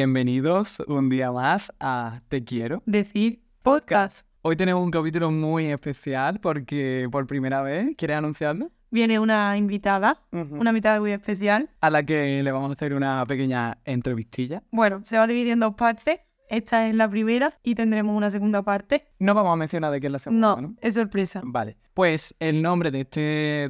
Bienvenidos 0.00 0.80
un 0.88 1.08
día 1.08 1.32
más 1.32 1.72
a 1.80 2.20
Te 2.28 2.44
Quiero. 2.44 2.82
Decir 2.84 3.40
podcast. 3.62 4.26
Hoy 4.42 4.54
tenemos 4.54 4.84
un 4.84 4.90
capítulo 4.90 5.30
muy 5.30 5.68
especial 5.68 6.38
porque 6.38 7.08
por 7.10 7.26
primera 7.26 7.62
vez, 7.62 7.96
¿quieres 7.96 8.18
anunciarlo? 8.18 8.70
Viene 8.90 9.18
una 9.18 9.56
invitada, 9.56 10.20
una 10.32 10.68
invitada 10.68 11.00
muy 11.00 11.12
especial. 11.12 11.70
A 11.80 11.88
la 11.88 12.02
que 12.02 12.42
le 12.42 12.52
vamos 12.52 12.68
a 12.68 12.72
hacer 12.74 12.92
una 12.92 13.24
pequeña 13.24 13.78
entrevistilla. 13.86 14.62
Bueno, 14.70 15.00
se 15.02 15.16
va 15.16 15.22
a 15.22 15.26
dividir 15.26 15.52
en 15.52 15.60
dos 15.60 15.74
partes. 15.76 16.20
Esta 16.50 16.86
es 16.86 16.94
la 16.94 17.08
primera 17.08 17.58
y 17.62 17.74
tendremos 17.74 18.14
una 18.14 18.28
segunda 18.28 18.62
parte. 18.62 19.06
No 19.18 19.32
vamos 19.32 19.54
a 19.54 19.56
mencionar 19.56 19.92
de 19.92 20.00
qué 20.02 20.08
es 20.08 20.12
la 20.12 20.18
segunda, 20.18 20.56
No, 20.56 20.60
¿no? 20.60 20.74
es 20.78 20.92
sorpresa. 20.92 21.40
Vale. 21.42 21.78
Pues 21.94 22.34
el 22.38 22.60
nombre 22.60 22.90
de, 22.90 23.00
este, 23.00 23.20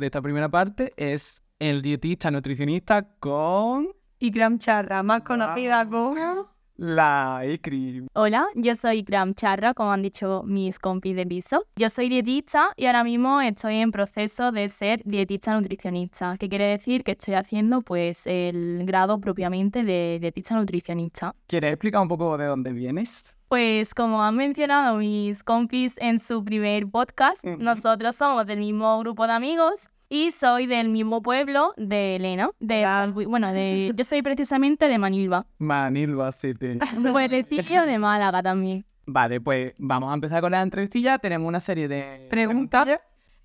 de 0.01 0.07
esta 0.07 0.21
primera 0.21 0.49
parte 0.49 0.93
es 0.97 1.45
el 1.61 1.83
dietista 1.83 2.33
nutricionista 2.33 3.15
con 3.21 3.91
Ikram 4.19 4.59
Charra, 4.59 5.03
más 5.03 5.23
conocida 5.23 5.87
como... 5.87 6.49
la 6.77 7.43
ICRI. 7.47 8.07
Hola, 8.15 8.47
yo 8.55 8.75
soy 8.75 9.03
Gram 9.03 9.35
Charra, 9.35 9.75
como 9.75 9.93
han 9.93 10.01
dicho 10.01 10.43
mis 10.45 10.79
compis 10.79 11.15
de 11.15 11.27
piso. 11.27 11.67
Yo 11.77 11.91
soy 11.91 12.09
dietista 12.09 12.73
y 12.77 12.87
ahora 12.87 13.05
mismo 13.05 13.43
estoy 13.43 13.77
en 13.77 13.93
proceso 13.93 14.53
de 14.53 14.71
ser 14.71 15.03
dietista 15.05 15.55
nutricionista, 15.55 16.39
que 16.39 16.49
quiere 16.49 16.65
decir 16.65 17.05
que 17.05 17.13
estoy 17.13 17.35
haciendo 17.35 17.83
pues 17.83 18.27
el 18.27 18.85
grado 18.87 19.21
propiamente 19.21 19.85
de 19.85 20.19
dietista 20.19 20.55
nutricionista. 20.55 21.35
¿Quieres 21.47 21.73
explicar 21.73 22.01
un 22.01 22.09
poco 22.09 22.39
de 22.39 22.47
dónde 22.47 22.73
vienes? 22.73 23.37
Pues 23.49 23.95
como 23.95 24.25
han 24.25 24.37
mencionado 24.37 24.97
mis 24.97 25.45
compis 25.45 25.95
en 25.99 26.19
su 26.19 26.43
primer 26.43 26.89
podcast, 26.89 27.45
nosotros 27.45 28.17
somos 28.17 28.47
del 28.47 28.61
mismo 28.61 28.99
grupo 29.01 29.27
de 29.27 29.35
amigos 29.35 29.91
y 30.09 30.31
soy 30.31 30.67
del 30.67 30.89
mismo 30.89 31.23
pueblo 31.23 31.75
de 31.77 32.17
Elena, 32.17 32.51
de 32.61 32.85
Ah. 32.85 33.11
Bueno, 33.13 33.53
de 33.53 33.93
yo 33.97 34.05
soy 34.05 34.23
precisamente 34.23 34.89
de 34.89 34.99
Manilva, 34.99 35.47
Manilva 35.59 36.33
City. 36.33 36.79
pueblecillo 37.13 37.85
de 37.87 37.99
Málaga 37.99 38.43
también. 38.43 38.85
Vale, 39.07 39.41
pues 39.41 39.73
vamos 39.79 40.11
a 40.11 40.15
empezar 40.15 40.41
con 40.41 40.51
la 40.51 40.63
entrevistilla. 40.63 41.19
Tenemos 41.19 41.47
una 41.49 41.61
serie 41.61 41.87
de 41.89 42.27
Preguntas. 42.29 42.89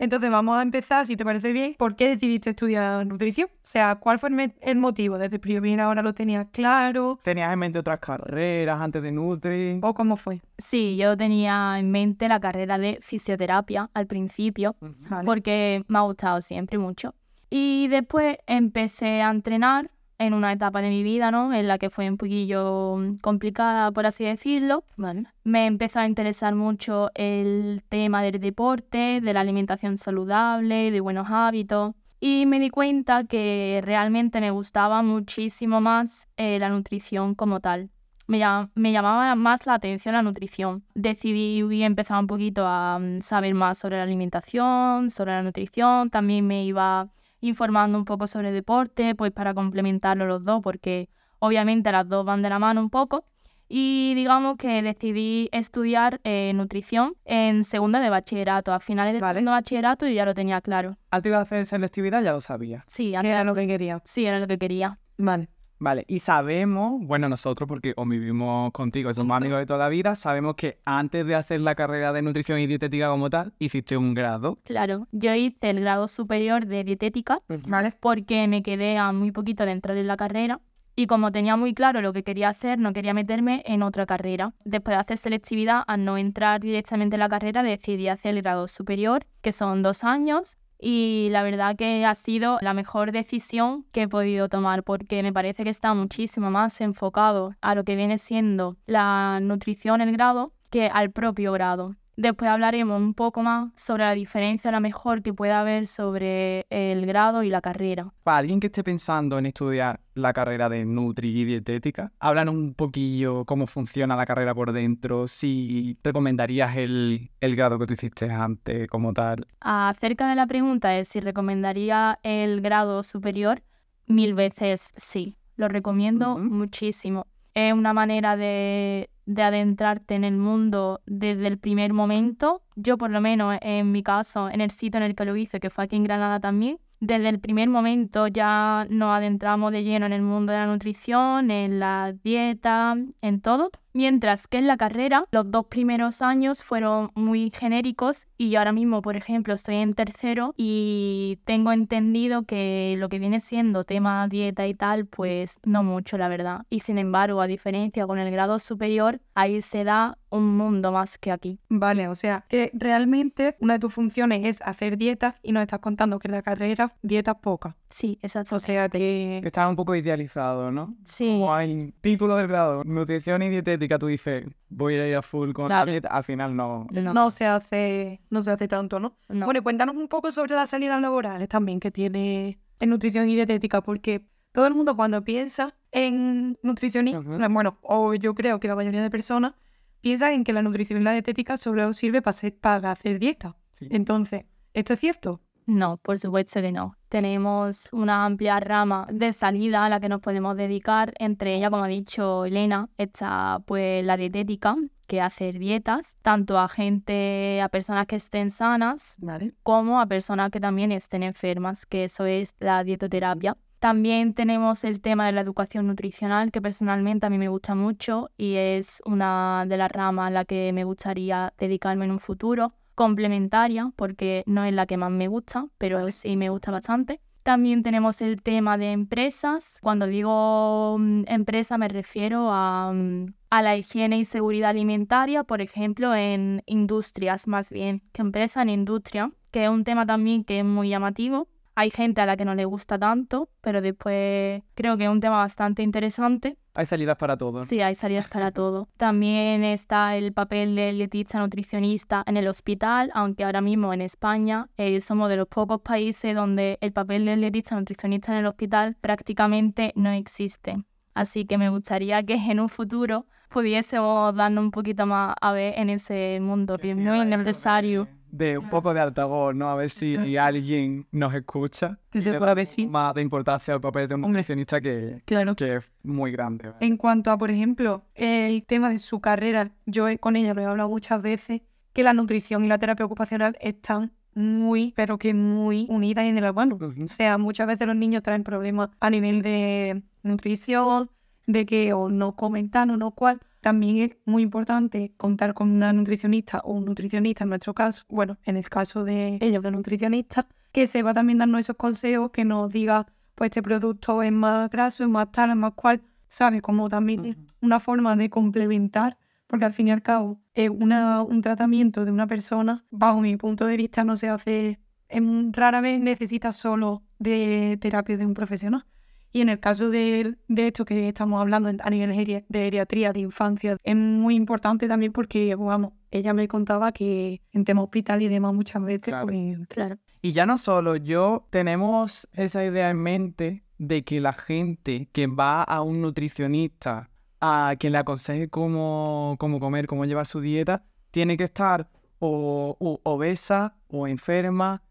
Entonces 0.01 0.31
vamos 0.31 0.57
a 0.57 0.63
empezar, 0.63 1.05
si 1.05 1.15
te 1.15 1.23
parece 1.23 1.53
bien, 1.53 1.75
¿por 1.77 1.95
qué 1.95 2.07
decidiste 2.09 2.49
estudiar 2.49 3.05
nutrición? 3.05 3.49
O 3.53 3.59
sea, 3.61 3.97
¿cuál 3.97 4.17
fue 4.17 4.31
el, 4.61 4.75
motivo? 4.77 5.19
¿Desde 5.19 5.37
primera 5.37 5.87
hora 5.87 6.01
lo 6.01 6.15
tenías 6.15 6.47
claro? 6.51 7.19
¿Tenías 7.21 7.53
en 7.53 7.59
mente 7.59 7.77
otras 7.77 7.99
carreras 7.99 8.81
antes 8.81 9.03
de 9.03 9.11
Nutri? 9.11 9.79
¿O 9.83 9.93
cómo 9.93 10.15
fue? 10.15 10.41
Sí, 10.57 10.97
yo 10.97 11.15
tenía 11.15 11.77
en 11.77 11.91
mente 11.91 12.27
la 12.27 12.39
carrera 12.39 12.79
de 12.79 12.97
fisioterapia 12.99 13.91
al 13.93 14.07
principio, 14.07 14.75
Vale. 14.81 15.23
porque 15.23 15.83
me 15.87 15.99
ha 15.99 16.01
gustado 16.01 16.41
siempre 16.41 16.79
mucho. 16.79 17.13
Y 17.51 17.87
después 17.89 18.37
empecé 18.47 19.21
a 19.21 19.29
entrenar 19.29 19.91
en 20.21 20.33
una 20.33 20.51
etapa 20.53 20.81
de 20.81 20.89
mi 20.89 21.03
vida, 21.03 21.31
¿no? 21.31 21.53
En 21.53 21.67
la 21.67 21.77
que 21.77 21.89
fue 21.89 22.09
un 22.09 22.17
poquillo 22.17 22.97
complicada, 23.21 23.91
por 23.91 24.05
así 24.05 24.23
decirlo. 24.23 24.83
Vale. 24.97 25.25
Me 25.43 25.65
empezó 25.65 25.99
a 25.99 26.07
interesar 26.07 26.55
mucho 26.55 27.09
el 27.15 27.83
tema 27.89 28.21
del 28.21 28.39
deporte, 28.39 29.19
de 29.21 29.33
la 29.33 29.41
alimentación 29.41 29.97
saludable, 29.97 30.91
de 30.91 30.99
buenos 31.01 31.27
hábitos. 31.29 31.93
Y 32.19 32.45
me 32.45 32.59
di 32.59 32.69
cuenta 32.69 33.23
que 33.23 33.81
realmente 33.83 34.41
me 34.41 34.51
gustaba 34.51 35.01
muchísimo 35.01 35.81
más 35.81 36.29
eh, 36.37 36.59
la 36.59 36.69
nutrición 36.69 37.33
como 37.33 37.59
tal. 37.59 37.89
Me, 38.27 38.37
llam- 38.39 38.69
me 38.75 38.91
llamaba 38.91 39.33
más 39.35 39.65
la 39.65 39.73
atención 39.73 40.13
la 40.13 40.21
nutrición. 40.21 40.83
Decidí 40.93 41.83
empezar 41.83 42.19
un 42.19 42.27
poquito 42.27 42.65
a 42.67 42.99
mm, 42.99 43.21
saber 43.21 43.55
más 43.55 43.79
sobre 43.79 43.97
la 43.97 44.03
alimentación, 44.03 45.09
sobre 45.09 45.31
la 45.31 45.41
nutrición. 45.41 46.11
También 46.11 46.45
me 46.45 46.63
iba 46.63 47.09
informando 47.41 47.97
un 47.97 48.05
poco 48.05 48.27
sobre 48.27 48.51
deporte, 48.51 49.13
pues 49.15 49.31
para 49.31 49.53
complementarlo 49.53 50.25
los 50.25 50.43
dos, 50.43 50.61
porque 50.63 51.09
obviamente 51.39 51.91
las 51.91 52.07
dos 52.07 52.25
van 52.25 52.41
de 52.41 52.49
la 52.49 52.59
mano 52.59 52.79
un 52.81 52.89
poco. 52.89 53.25
Y 53.73 54.13
digamos 54.15 54.57
que 54.57 54.81
decidí 54.81 55.47
estudiar 55.53 56.19
eh, 56.25 56.51
nutrición 56.53 57.13
en 57.23 57.63
segunda 57.63 58.01
de 58.01 58.09
bachillerato. 58.09 58.73
A 58.73 58.81
finales 58.81 59.13
de 59.13 59.21
Vale. 59.21 59.35
segundo 59.35 59.51
bachillerato 59.51 60.05
yo 60.07 60.13
ya 60.13 60.25
lo 60.25 60.33
tenía 60.33 60.59
claro. 60.59 60.97
Antes 61.09 61.31
de 61.31 61.37
hacer 61.37 61.65
selectividad 61.65 62.21
ya 62.21 62.33
lo 62.33 62.41
sabía. 62.41 62.83
Sí, 62.87 63.15
antes- 63.15 63.31
Era 63.31 63.43
lo 63.45 63.55
que 63.55 63.67
quería. 63.67 64.01
sí, 64.03 64.25
era 64.25 64.39
lo 64.39 64.47
que 64.47 64.57
quería. 64.57 64.99
Vale. 65.17 65.47
Vale, 65.81 66.05
y 66.07 66.19
sabemos, 66.19 67.01
bueno, 67.07 67.27
nosotros 67.27 67.67
porque 67.67 67.95
os 67.97 68.07
vivimos 68.07 68.71
contigo, 68.71 69.11
somos 69.15 69.35
amigos 69.35 69.57
de 69.57 69.65
toda 69.65 69.79
la 69.79 69.89
vida, 69.89 70.15
sabemos 70.15 70.53
que 70.53 70.77
antes 70.85 71.25
de 71.25 71.33
hacer 71.33 71.59
la 71.59 71.73
carrera 71.73 72.13
de 72.13 72.21
nutrición 72.21 72.59
y 72.59 72.67
dietética 72.67 73.09
como 73.09 73.31
tal, 73.31 73.53
hiciste 73.57 73.97
un 73.97 74.13
grado. 74.13 74.59
Claro, 74.63 75.07
yo 75.11 75.33
hice 75.33 75.71
el 75.71 75.79
grado 75.79 76.07
superior 76.07 76.67
de 76.67 76.83
dietética 76.83 77.41
Vale. 77.47 77.95
porque 77.99 78.47
me 78.47 78.61
quedé 78.61 78.99
a 78.99 79.11
muy 79.11 79.31
poquito 79.31 79.65
de 79.65 79.71
entrar 79.71 79.97
en 79.97 80.05
la 80.05 80.17
carrera 80.17 80.61
y 80.95 81.07
como 81.07 81.31
tenía 81.31 81.55
muy 81.55 81.73
claro 81.73 82.01
lo 82.01 82.13
que 82.13 82.23
quería 82.23 82.49
hacer, 82.49 82.77
no 82.77 82.93
quería 82.93 83.15
meterme 83.15 83.63
en 83.65 83.81
otra 83.81 84.05
carrera. 84.05 84.53
Después 84.65 84.95
de 84.95 84.99
hacer 84.99 85.17
selectividad, 85.17 85.83
al 85.87 86.05
no 86.05 86.17
entrar 86.17 86.61
directamente 86.61 87.15
en 87.15 87.21
la 87.21 87.29
carrera, 87.29 87.63
decidí 87.63 88.07
hacer 88.07 88.35
el 88.35 88.43
grado 88.43 88.67
superior, 88.67 89.25
que 89.41 89.51
son 89.51 89.81
dos 89.81 90.03
años. 90.03 90.59
Y 90.81 91.29
la 91.29 91.43
verdad 91.43 91.75
que 91.75 92.03
ha 92.05 92.15
sido 92.15 92.57
la 92.61 92.73
mejor 92.73 93.11
decisión 93.11 93.85
que 93.91 94.03
he 94.03 94.07
podido 94.07 94.49
tomar 94.49 94.83
porque 94.83 95.21
me 95.21 95.31
parece 95.31 95.63
que 95.63 95.69
está 95.69 95.93
muchísimo 95.93 96.49
más 96.49 96.81
enfocado 96.81 97.53
a 97.61 97.75
lo 97.75 97.83
que 97.83 97.95
viene 97.95 98.17
siendo 98.17 98.77
la 98.87 99.39
nutrición, 99.41 100.01
el 100.01 100.11
grado, 100.11 100.53
que 100.71 100.87
al 100.87 101.11
propio 101.11 101.51
grado. 101.51 101.95
Después 102.17 102.51
hablaremos 102.51 102.99
un 102.99 103.13
poco 103.13 103.41
más 103.41 103.71
sobre 103.75 104.03
la 104.03 104.13
diferencia, 104.13 104.71
la 104.71 104.79
mejor 104.79 105.21
que 105.21 105.33
pueda 105.33 105.61
haber 105.61 105.87
sobre 105.87 106.65
el 106.69 107.05
grado 107.05 107.43
y 107.43 107.49
la 107.49 107.61
carrera. 107.61 108.13
Para 108.23 108.39
alguien 108.39 108.59
que 108.59 108.67
esté 108.67 108.83
pensando 108.83 109.37
en 109.37 109.45
estudiar 109.45 110.01
la 110.13 110.33
carrera 110.33 110.67
de 110.67 110.85
Nutri 110.85 111.29
y 111.29 111.45
dietética, 111.45 112.11
háblanos 112.19 112.55
un 112.55 112.73
poquillo 112.73 113.45
cómo 113.45 113.65
funciona 113.65 114.15
la 114.15 114.25
carrera 114.25 114.53
por 114.53 114.73
dentro, 114.73 115.27
si 115.27 115.97
recomendarías 116.03 116.75
el, 116.75 117.31
el 117.39 117.55
grado 117.55 117.79
que 117.79 117.87
tú 117.87 117.93
hiciste 117.93 118.29
antes 118.29 118.87
como 118.89 119.13
tal. 119.13 119.47
Acerca 119.61 120.27
de 120.27 120.35
la 120.35 120.47
pregunta 120.47 120.89
de 120.89 121.05
si 121.05 121.21
recomendaría 121.21 122.19
el 122.23 122.61
grado 122.61 123.03
superior, 123.03 123.63
mil 124.07 124.33
veces 124.33 124.93
sí. 124.97 125.37
Lo 125.55 125.67
recomiendo 125.67 126.37
muchísimo. 126.39 127.27
Es 127.53 127.73
una 127.73 127.93
manera 127.93 128.35
de, 128.35 129.10
de 129.25 129.43
adentrarte 129.43 130.15
en 130.15 130.23
el 130.23 130.37
mundo 130.37 131.01
desde 131.05 131.47
el 131.47 131.57
primer 131.57 131.93
momento. 131.93 132.61
Yo, 132.75 132.97
por 132.97 133.11
lo 133.11 133.21
menos, 133.21 133.57
en 133.61 133.91
mi 133.91 134.03
caso, 134.03 134.49
en 134.49 134.61
el 134.61 134.71
sitio 134.71 134.97
en 134.97 135.03
el 135.03 135.15
que 135.15 135.25
lo 135.25 135.35
hice, 135.35 135.59
que 135.59 135.69
fue 135.69 135.83
aquí 135.83 135.95
en 135.95 136.03
Granada 136.03 136.39
también, 136.39 136.79
desde 137.01 137.29
el 137.29 137.39
primer 137.39 137.67
momento 137.67 138.27
ya 138.27 138.85
nos 138.89 139.17
adentramos 139.17 139.71
de 139.71 139.83
lleno 139.83 140.05
en 140.05 140.13
el 140.13 140.21
mundo 140.21 140.53
de 140.53 140.59
la 140.59 140.67
nutrición, 140.67 141.49
en 141.49 141.79
la 141.79 142.13
dieta, 142.23 142.95
en 143.21 143.41
todo. 143.41 143.71
Mientras 143.93 144.47
que 144.47 144.57
en 144.57 144.67
la 144.67 144.77
carrera 144.77 145.25
los 145.31 145.51
dos 145.51 145.65
primeros 145.65 146.21
años 146.21 146.63
fueron 146.63 147.11
muy 147.13 147.51
genéricos 147.53 148.27
y 148.37 148.49
yo 148.49 148.59
ahora 148.59 148.71
mismo, 148.71 149.01
por 149.01 149.15
ejemplo, 149.15 149.53
estoy 149.53 149.75
en 149.75 149.93
tercero 149.93 150.53
y 150.55 151.39
tengo 151.43 151.71
entendido 151.71 152.43
que 152.43 152.95
lo 152.97 153.09
que 153.09 153.19
viene 153.19 153.39
siendo 153.39 153.83
tema 153.83 154.27
dieta 154.27 154.65
y 154.67 154.73
tal, 154.73 155.05
pues 155.05 155.59
no 155.65 155.83
mucho, 155.83 156.17
la 156.17 156.29
verdad. 156.29 156.65
Y 156.69 156.79
sin 156.79 156.97
embargo, 156.97 157.41
a 157.41 157.47
diferencia 157.47 158.07
con 158.07 158.17
el 158.17 158.31
grado 158.31 158.59
superior, 158.59 159.19
ahí 159.35 159.61
se 159.61 159.83
da 159.83 160.17
un 160.29 160.57
mundo 160.57 160.91
más 160.91 161.17
que 161.17 161.31
aquí. 161.31 161.59
Vale, 161.69 162.07
o 162.07 162.15
sea, 162.15 162.45
que 162.47 162.71
realmente 162.73 163.57
una 163.59 163.73
de 163.73 163.79
tus 163.79 163.93
funciones 163.93 164.41
es 164.45 164.61
hacer 164.61 164.97
dietas 164.97 165.35
y 165.43 165.51
nos 165.51 165.61
estás 165.61 165.79
contando 165.79 166.19
que 166.19 166.29
en 166.29 166.33
la 166.33 166.41
carrera 166.41 166.95
dietas 167.01 167.35
pocas. 167.41 167.75
Sí, 167.91 168.17
exacto. 168.21 168.55
O 168.55 168.59
sea, 168.59 168.89
que... 168.89 169.41
Está 169.43 169.67
un 169.67 169.75
poco 169.75 169.93
idealizado, 169.95 170.71
¿no? 170.71 170.95
Sí, 171.05 171.27
Como 171.27 171.53
hay 171.53 171.93
título 172.01 172.35
del 172.37 172.47
grado, 172.47 172.83
nutrición 172.83 173.41
y 173.43 173.49
dietética, 173.49 173.99
tú 173.99 174.07
dices, 174.07 174.45
voy 174.69 174.95
a 174.95 175.07
ir 175.07 175.15
a 175.15 175.21
full 175.21 175.51
con 175.51 175.65
la 175.65 175.75
Claro. 175.75 175.91
dieta, 175.91 176.07
al 176.07 176.23
final 176.23 176.55
no. 176.55 176.87
no, 176.89 177.13
No 177.13 177.29
se 177.29 177.45
hace, 177.45 178.21
no 178.29 178.41
se 178.41 178.51
hace 178.51 178.67
tanto, 178.67 178.99
¿no? 178.99 179.17
no. 179.29 179.45
Bueno, 179.45 179.61
cuéntanos 179.61 179.95
un 179.95 180.07
poco 180.07 180.31
sobre 180.31 180.55
las 180.55 180.69
salidas 180.69 181.01
laborales 181.01 181.47
también 181.49 181.79
que 181.79 181.91
tiene 181.91 182.59
en 182.79 182.89
nutrición 182.89 183.29
y 183.29 183.35
dietética, 183.35 183.81
porque 183.81 184.25
todo 184.51 184.65
el 184.67 184.73
mundo 184.73 184.95
cuando 184.95 185.23
piensa 185.23 185.75
en 185.91 186.57
nutricionismo, 186.63 187.19
Ujú. 187.35 187.53
bueno, 187.53 187.77
o 187.81 188.13
yo 188.15 188.33
creo 188.33 188.59
que 188.59 188.67
la 188.67 188.75
mayoría 188.75 189.01
de 189.03 189.09
personas 189.09 189.53
piensan 189.99 190.31
en 190.33 190.43
que 190.43 190.53
la 190.53 190.61
nutrición 190.61 190.99
y 191.01 191.03
la 191.03 191.11
dietética 191.11 191.57
solo 191.57 191.93
sirve 191.93 192.21
para 192.21 192.31
hacer, 192.31 192.55
para 192.57 192.91
hacer 192.91 193.19
dieta. 193.19 193.55
Sí. 193.73 193.87
Entonces, 193.91 194.45
¿esto 194.73 194.93
es 194.93 194.99
cierto? 194.99 195.41
No, 195.65 195.97
por 195.97 196.19
supuesto 196.19 196.61
que 196.61 196.71
no. 196.71 196.95
Tenemos 197.09 197.89
una 197.91 198.25
amplia 198.25 198.59
rama 198.59 199.07
de 199.11 199.33
salida 199.33 199.85
a 199.85 199.89
la 199.89 199.99
que 199.99 200.09
nos 200.09 200.21
podemos 200.21 200.55
dedicar. 200.55 201.13
Entre 201.19 201.55
ellas, 201.55 201.69
como 201.69 201.83
ha 201.83 201.87
dicho 201.87 202.45
Elena, 202.45 202.89
está 202.97 203.61
pues 203.65 204.03
la 204.05 204.17
dietética, 204.17 204.75
que 205.07 205.19
hacer 205.19 205.59
dietas, 205.59 206.17
tanto 206.21 206.57
a 206.57 206.69
gente, 206.69 207.61
a 207.61 207.67
personas 207.67 208.05
que 208.07 208.15
estén 208.15 208.49
sanas, 208.49 209.17
Vale. 209.19 209.53
como 209.61 209.99
a 209.99 210.05
personas 210.05 210.51
que 210.51 210.61
también 210.61 210.93
estén 210.93 211.23
enfermas, 211.23 211.85
que 211.85 212.05
eso 212.05 212.25
es 212.25 212.55
la 212.59 212.85
dietoterapia. 212.85 213.57
También 213.79 214.35
tenemos 214.35 214.83
el 214.83 215.01
tema 215.01 215.25
de 215.25 215.31
la 215.31 215.41
educación 215.41 215.87
nutricional, 215.87 216.51
que 216.51 216.61
personalmente 216.61 217.25
a 217.25 217.29
mí 217.29 217.37
me 217.37 217.49
gusta 217.49 217.75
mucho 217.75 218.29
y 218.37 218.55
es 218.55 219.01
una 219.05 219.65
de 219.67 219.75
las 219.75 219.91
ramas 219.91 220.27
a 220.27 220.29
la 220.29 220.45
que 220.45 220.71
me 220.71 220.83
gustaría 220.83 221.51
dedicarme 221.57 222.05
en 222.05 222.11
un 222.11 222.19
futuro. 222.19 222.73
Complementaria, 223.01 223.91
porque 223.95 224.43
no 224.45 224.63
es 224.63 224.75
la 224.75 224.85
que 224.85 224.95
más 224.95 225.09
me 225.09 225.27
gusta, 225.27 225.65
pero 225.79 226.11
sí 226.11 226.37
me 226.37 226.49
gusta 226.49 226.69
bastante. 226.69 227.19
También 227.41 227.81
tenemos 227.81 228.21
el 228.21 228.43
tema 228.43 228.77
de 228.77 228.91
empresas. 228.91 229.79
Cuando 229.81 230.05
digo 230.05 230.97
mm, 230.99 231.23
empresa 231.25 231.79
me 231.79 231.87
refiero 231.87 232.51
a, 232.51 232.93
mm, 232.93 233.33
a 233.49 233.61
la 233.63 233.75
higiene 233.75 234.19
y 234.19 234.25
seguridad 234.25 234.69
alimentaria, 234.69 235.43
por 235.43 235.61
ejemplo, 235.61 236.13
en 236.13 236.61
industrias 236.67 237.47
más 237.47 237.71
bien, 237.71 238.03
que 238.11 238.21
empresa 238.21 238.61
en 238.61 238.69
industria, 238.69 239.31
que 239.49 239.63
es 239.63 239.69
un 239.71 239.83
tema 239.83 240.05
también 240.05 240.43
que 240.43 240.59
es 240.59 240.65
muy 240.65 240.89
llamativo. 240.89 241.47
Hay 241.75 241.89
gente 241.89 242.21
a 242.21 242.25
la 242.25 242.35
que 242.35 242.45
no 242.45 242.53
le 242.53 242.65
gusta 242.65 242.99
tanto, 242.99 243.49
pero 243.61 243.81
después 243.81 244.61
creo 244.75 244.97
que 244.97 245.05
es 245.05 245.09
un 245.09 245.19
tema 245.19 245.37
bastante 245.37 245.83
interesante. 245.83 246.57
Hay 246.75 246.85
salidas 246.85 247.17
para 247.17 247.37
todo. 247.37 247.61
Sí, 247.63 247.81
hay 247.81 247.95
salidas 247.95 248.27
para 248.27 248.51
todo. 248.51 248.87
También 248.97 249.63
está 249.63 250.15
el 250.15 250.33
papel 250.33 250.75
del 250.75 250.97
dietista 250.97 251.39
nutricionista 251.39 252.23
en 252.25 252.37
el 252.37 252.47
hospital, 252.47 253.11
aunque 253.13 253.43
ahora 253.43 253.61
mismo 253.61 253.93
en 253.93 254.01
España 254.01 254.69
eh, 254.77 254.99
somos 255.01 255.29
de 255.29 255.37
los 255.37 255.47
pocos 255.47 255.81
países 255.81 256.35
donde 256.35 256.77
el 256.81 256.93
papel 256.93 257.25
del 257.25 257.41
dietista 257.41 257.75
nutricionista 257.75 258.31
en 258.31 258.39
el 258.39 258.45
hospital 258.45 258.95
prácticamente 258.99 259.91
no 259.95 260.11
existe. 260.11 260.83
Así 261.13 261.45
que 261.45 261.57
me 261.57 261.69
gustaría 261.69 262.23
que 262.23 262.35
en 262.35 262.59
un 262.59 262.69
futuro 262.69 263.25
pudiésemos 263.49 264.33
darnos 264.33 264.63
un 264.63 264.71
poquito 264.71 265.05
más 265.05 265.35
a 265.41 265.51
ver 265.51 265.73
en 265.77 265.89
ese 265.89 266.39
mundo, 266.41 266.77
que 266.77 266.91
es 266.91 266.97
muy 266.97 267.25
necesario. 267.25 268.07
De 268.31 268.57
un 268.57 268.69
poco 268.69 268.93
de 268.93 269.01
altavoz, 269.01 269.53
¿no? 269.53 269.69
A 269.69 269.75
ver 269.75 269.89
si 269.89 270.37
alguien 270.37 271.05
nos 271.11 271.33
escucha. 271.33 271.99
Pueda 272.11 272.39
da 272.39 272.53
ver. 272.53 272.67
Más 272.89 273.13
de 273.13 273.21
importancia 273.21 273.73
al 273.73 273.81
papel 273.81 274.07
de 274.07 274.15
un 274.15 274.21
nutricionista 274.21 274.79
que, 274.79 275.21
Claro. 275.25 275.55
que 275.55 275.75
es 275.77 275.91
muy 276.03 276.31
grande. 276.31 276.69
¿vale? 276.69 276.77
En 276.85 276.97
cuanto 276.97 277.29
a, 277.31 277.37
por 277.37 277.51
ejemplo, 277.51 278.03
el 278.15 278.63
tema 278.65 278.89
de 278.89 278.97
su 278.99 279.19
carrera, 279.19 279.71
yo 279.85 280.05
con 280.19 280.35
ella 280.35 280.53
lo 280.53 280.61
he 280.61 280.65
hablado 280.65 280.89
muchas 280.89 281.21
veces, 281.21 281.61
que 281.93 282.03
la 282.03 282.13
nutrición 282.13 282.63
y 282.63 282.67
la 282.67 282.77
terapia 282.77 283.05
ocupacional 283.05 283.57
están 283.59 284.11
muy, 284.33 284.93
pero 284.95 285.17
que 285.17 285.33
muy 285.33 285.85
unidas 285.89 286.25
en 286.25 286.39
mano. 286.53 286.75
Ujú. 286.75 287.03
O 287.03 287.07
sea, 287.07 287.37
muchas 287.37 287.67
veces 287.67 287.87
los 287.87 287.95
niños 287.95 288.23
traen 288.23 288.43
problemas 288.43 288.89
a 288.99 289.09
nivel 289.09 289.41
de 289.41 290.03
nutrición, 290.23 291.09
de 291.47 291.65
que 291.65 291.93
o 291.93 292.09
no 292.09 292.35
comen 292.35 292.69
tan 292.69 292.91
o 292.91 292.97
no 292.97 293.11
cual. 293.11 293.41
También 293.61 293.97
es 293.97 294.17
muy 294.25 294.41
importante 294.41 295.13
contar 295.17 295.53
con 295.53 295.69
una 295.69 295.93
nutricionista 295.93 296.61
o 296.63 296.73
un 296.73 296.85
nutricionista 296.85 297.43
en 297.43 297.49
nuestro 297.49 297.73
caso, 297.75 298.03
bueno, 298.09 298.37
en 298.43 298.57
el 298.57 298.67
caso 298.67 299.03
de 299.03 299.37
ella, 299.39 299.59
una 299.59 299.71
nutricionista, 299.71 300.47
que 300.71 300.87
sepa 300.87 301.13
también 301.13 301.37
darnos 301.37 301.59
esos 301.61 301.75
consejos, 301.75 302.31
que 302.31 302.43
nos 302.43 302.71
diga, 302.71 303.05
pues 303.35 303.49
este 303.49 303.61
producto 303.61 304.23
es 304.23 304.31
más 304.31 304.69
graso, 304.71 305.03
es 305.03 305.09
más 305.09 305.31
tal, 305.31 305.51
es 305.51 305.55
más 305.55 305.73
cual, 305.73 306.01
¿sabes? 306.27 306.61
Como 306.63 306.89
también 306.89 307.25
es 307.25 307.37
una 307.61 307.79
forma 307.79 308.15
de 308.15 308.31
complementar, 308.31 309.17
porque 309.45 309.65
al 309.65 309.73
fin 309.73 309.89
y 309.89 309.91
al 309.91 310.01
cabo, 310.01 310.39
eh, 310.55 310.69
una, 310.69 311.21
un 311.21 311.41
tratamiento 311.41 312.03
de 312.03 312.11
una 312.11 312.25
persona, 312.25 312.83
bajo 312.89 313.21
mi 313.21 313.37
punto 313.37 313.67
de 313.67 313.77
vista, 313.77 314.03
no 314.03 314.17
se 314.17 314.29
hace, 314.29 314.79
em, 315.07 315.51
rara 315.51 315.81
vez 315.81 315.99
necesita 315.99 316.51
solo 316.51 317.03
de 317.19 317.77
terapia 317.79 318.17
de 318.17 318.25
un 318.25 318.33
profesional. 318.33 318.85
Y 319.33 319.41
en 319.41 319.49
el 319.49 319.59
caso 319.59 319.89
de, 319.89 320.35
de 320.47 320.67
esto 320.67 320.83
que 320.83 321.07
estamos 321.07 321.39
hablando 321.39 321.71
a 321.81 321.89
nivel 321.89 322.09
de 322.09 322.45
geriatría, 322.59 323.13
de 323.13 323.19
infancia, 323.21 323.77
es 323.83 323.95
muy 323.95 324.35
importante 324.35 324.87
también 324.87 325.13
porque, 325.13 325.55
vamos, 325.55 325.93
ella 326.11 326.33
me 326.33 326.47
contaba 326.47 326.91
que 326.91 327.41
en 327.53 327.63
tema 327.63 327.81
hospital 327.81 328.21
y 328.21 328.27
demás 328.27 328.53
muchas 328.53 328.83
veces, 328.83 329.05
Claro. 329.05 329.27
pues, 329.27 329.67
Claro. 329.69 329.97
Y 330.21 330.33
ya 330.33 330.45
no 330.45 330.57
solo 330.57 330.97
yo, 330.97 331.47
tenemos 331.49 332.27
esa 332.33 332.63
idea 332.63 332.89
en 332.89 332.97
mente 332.97 333.63
de 333.77 334.03
que 334.03 334.19
la 334.21 334.33
gente 334.33 335.09
que 335.11 335.25
va 335.27 335.63
a 335.63 335.81
un 335.81 336.01
nutricionista 336.01 337.09
a 337.39 337.73
quien 337.79 337.93
le 337.93 337.99
aconseje 337.99 338.49
cómo, 338.49 339.35
cómo 339.39 339.59
comer, 339.59 339.87
cómo 339.87 340.05
llevar 340.05 340.27
su 340.27 340.41
dieta, 340.41 340.83
tiene 341.09 341.37
que 341.37 341.45
estar 341.45 341.89
o, 342.19 342.75
o 342.79 342.99
obesa 343.03 343.75
o 343.87 344.07
enferma. 344.07 344.83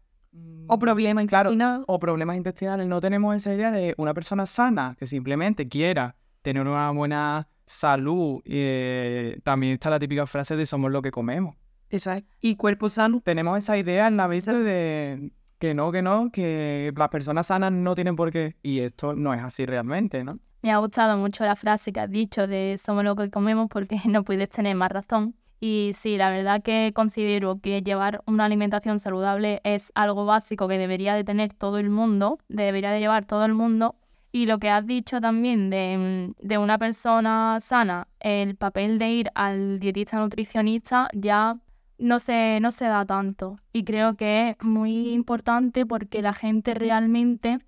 O 0.67 0.79
problemas 0.79 1.25
Claro, 1.27 1.51
intestinales. 1.51 1.85
o 1.87 1.99
problemas 1.99 2.37
intestinales. 2.37 2.87
No 2.87 3.01
tenemos 3.01 3.35
esa 3.35 3.53
idea 3.53 3.71
de 3.71 3.93
una 3.97 4.13
persona 4.13 4.45
sana 4.45 4.95
que 4.97 5.05
simplemente 5.05 5.67
quiera 5.67 6.15
tener 6.41 6.65
una 6.67 6.89
buena 6.91 7.47
salud. 7.65 8.41
eh, 8.45 9.39
también 9.43 9.73
está 9.73 9.89
la 9.89 9.99
típica 9.99 10.25
frase 10.25 10.55
de 10.55 10.65
somos 10.65 10.91
lo 10.91 11.01
que 11.01 11.11
comemos. 11.11 11.55
Eso 11.89 12.11
es. 12.13 12.23
Y 12.39 12.55
cuerpo 12.55 12.87
sano. 12.89 13.21
Tenemos 13.23 13.57
esa 13.57 13.77
idea 13.77 14.07
en 14.07 14.15
la 14.17 14.27
mente 14.27 14.53
de 14.53 15.31
que 15.59 15.73
no, 15.73 15.91
que 15.91 16.01
no, 16.01 16.31
que 16.31 16.93
las 16.95 17.09
personas 17.09 17.47
sanas 17.47 17.71
no 17.71 17.93
tienen 17.95 18.15
por 18.15 18.31
qué. 18.31 18.55
Y 18.63 18.79
esto 18.79 19.13
no 19.13 19.33
es 19.33 19.41
así 19.41 19.65
realmente, 19.65 20.23
¿no? 20.23 20.39
Me 20.63 20.71
ha 20.71 20.77
gustado 20.77 21.17
mucho 21.17 21.43
la 21.43 21.55
frase 21.55 21.91
que 21.91 21.99
has 21.99 22.09
dicho 22.09 22.47
de 22.47 22.77
somos 22.81 23.03
lo 23.03 23.15
que 23.15 23.29
comemos 23.29 23.67
porque 23.69 23.97
no 24.05 24.23
puedes 24.23 24.49
tener 24.49 24.75
más 24.75 24.91
razón. 24.91 25.35
Y 25.63 25.91
sí, 25.93 26.17
la 26.17 26.31
verdad 26.31 26.63
que 26.63 26.91
considero 26.95 27.59
que 27.61 27.83
llevar 27.83 28.23
una 28.25 28.45
alimentación 28.45 28.97
saludable 28.97 29.61
es 29.63 29.91
algo 29.93 30.25
básico 30.25 30.67
que 30.67 30.79
debería 30.79 31.13
de 31.13 31.23
tener 31.23 31.53
todo 31.53 31.77
el 31.77 31.91
mundo, 31.91 32.39
debería 32.49 32.89
de 32.89 32.99
llevar 32.99 33.25
todo 33.25 33.45
el 33.45 33.53
mundo. 33.53 33.95
Y 34.31 34.47
lo 34.47 34.57
que 34.57 34.71
has 34.71 34.87
dicho 34.87 35.21
también 35.21 35.69
de, 35.69 36.33
de 36.41 36.57
una 36.57 36.79
persona 36.79 37.59
sana, 37.59 38.07
el 38.19 38.55
papel 38.55 38.97
de 38.97 39.11
ir 39.11 39.29
al 39.35 39.79
dietista 39.79 40.17
nutricionista 40.17 41.09
ya 41.13 41.57
no 41.99 42.17
se, 42.17 42.59
no 42.59 42.71
se 42.71 42.85
da 42.85 43.05
tanto. 43.05 43.59
Y 43.71 43.83
creo 43.83 44.15
que 44.15 44.49
es 44.49 44.65
muy 44.65 45.09
importante 45.09 45.85
porque 45.85 46.23
la 46.23 46.33
gente 46.33 46.73
realmente 46.73 47.59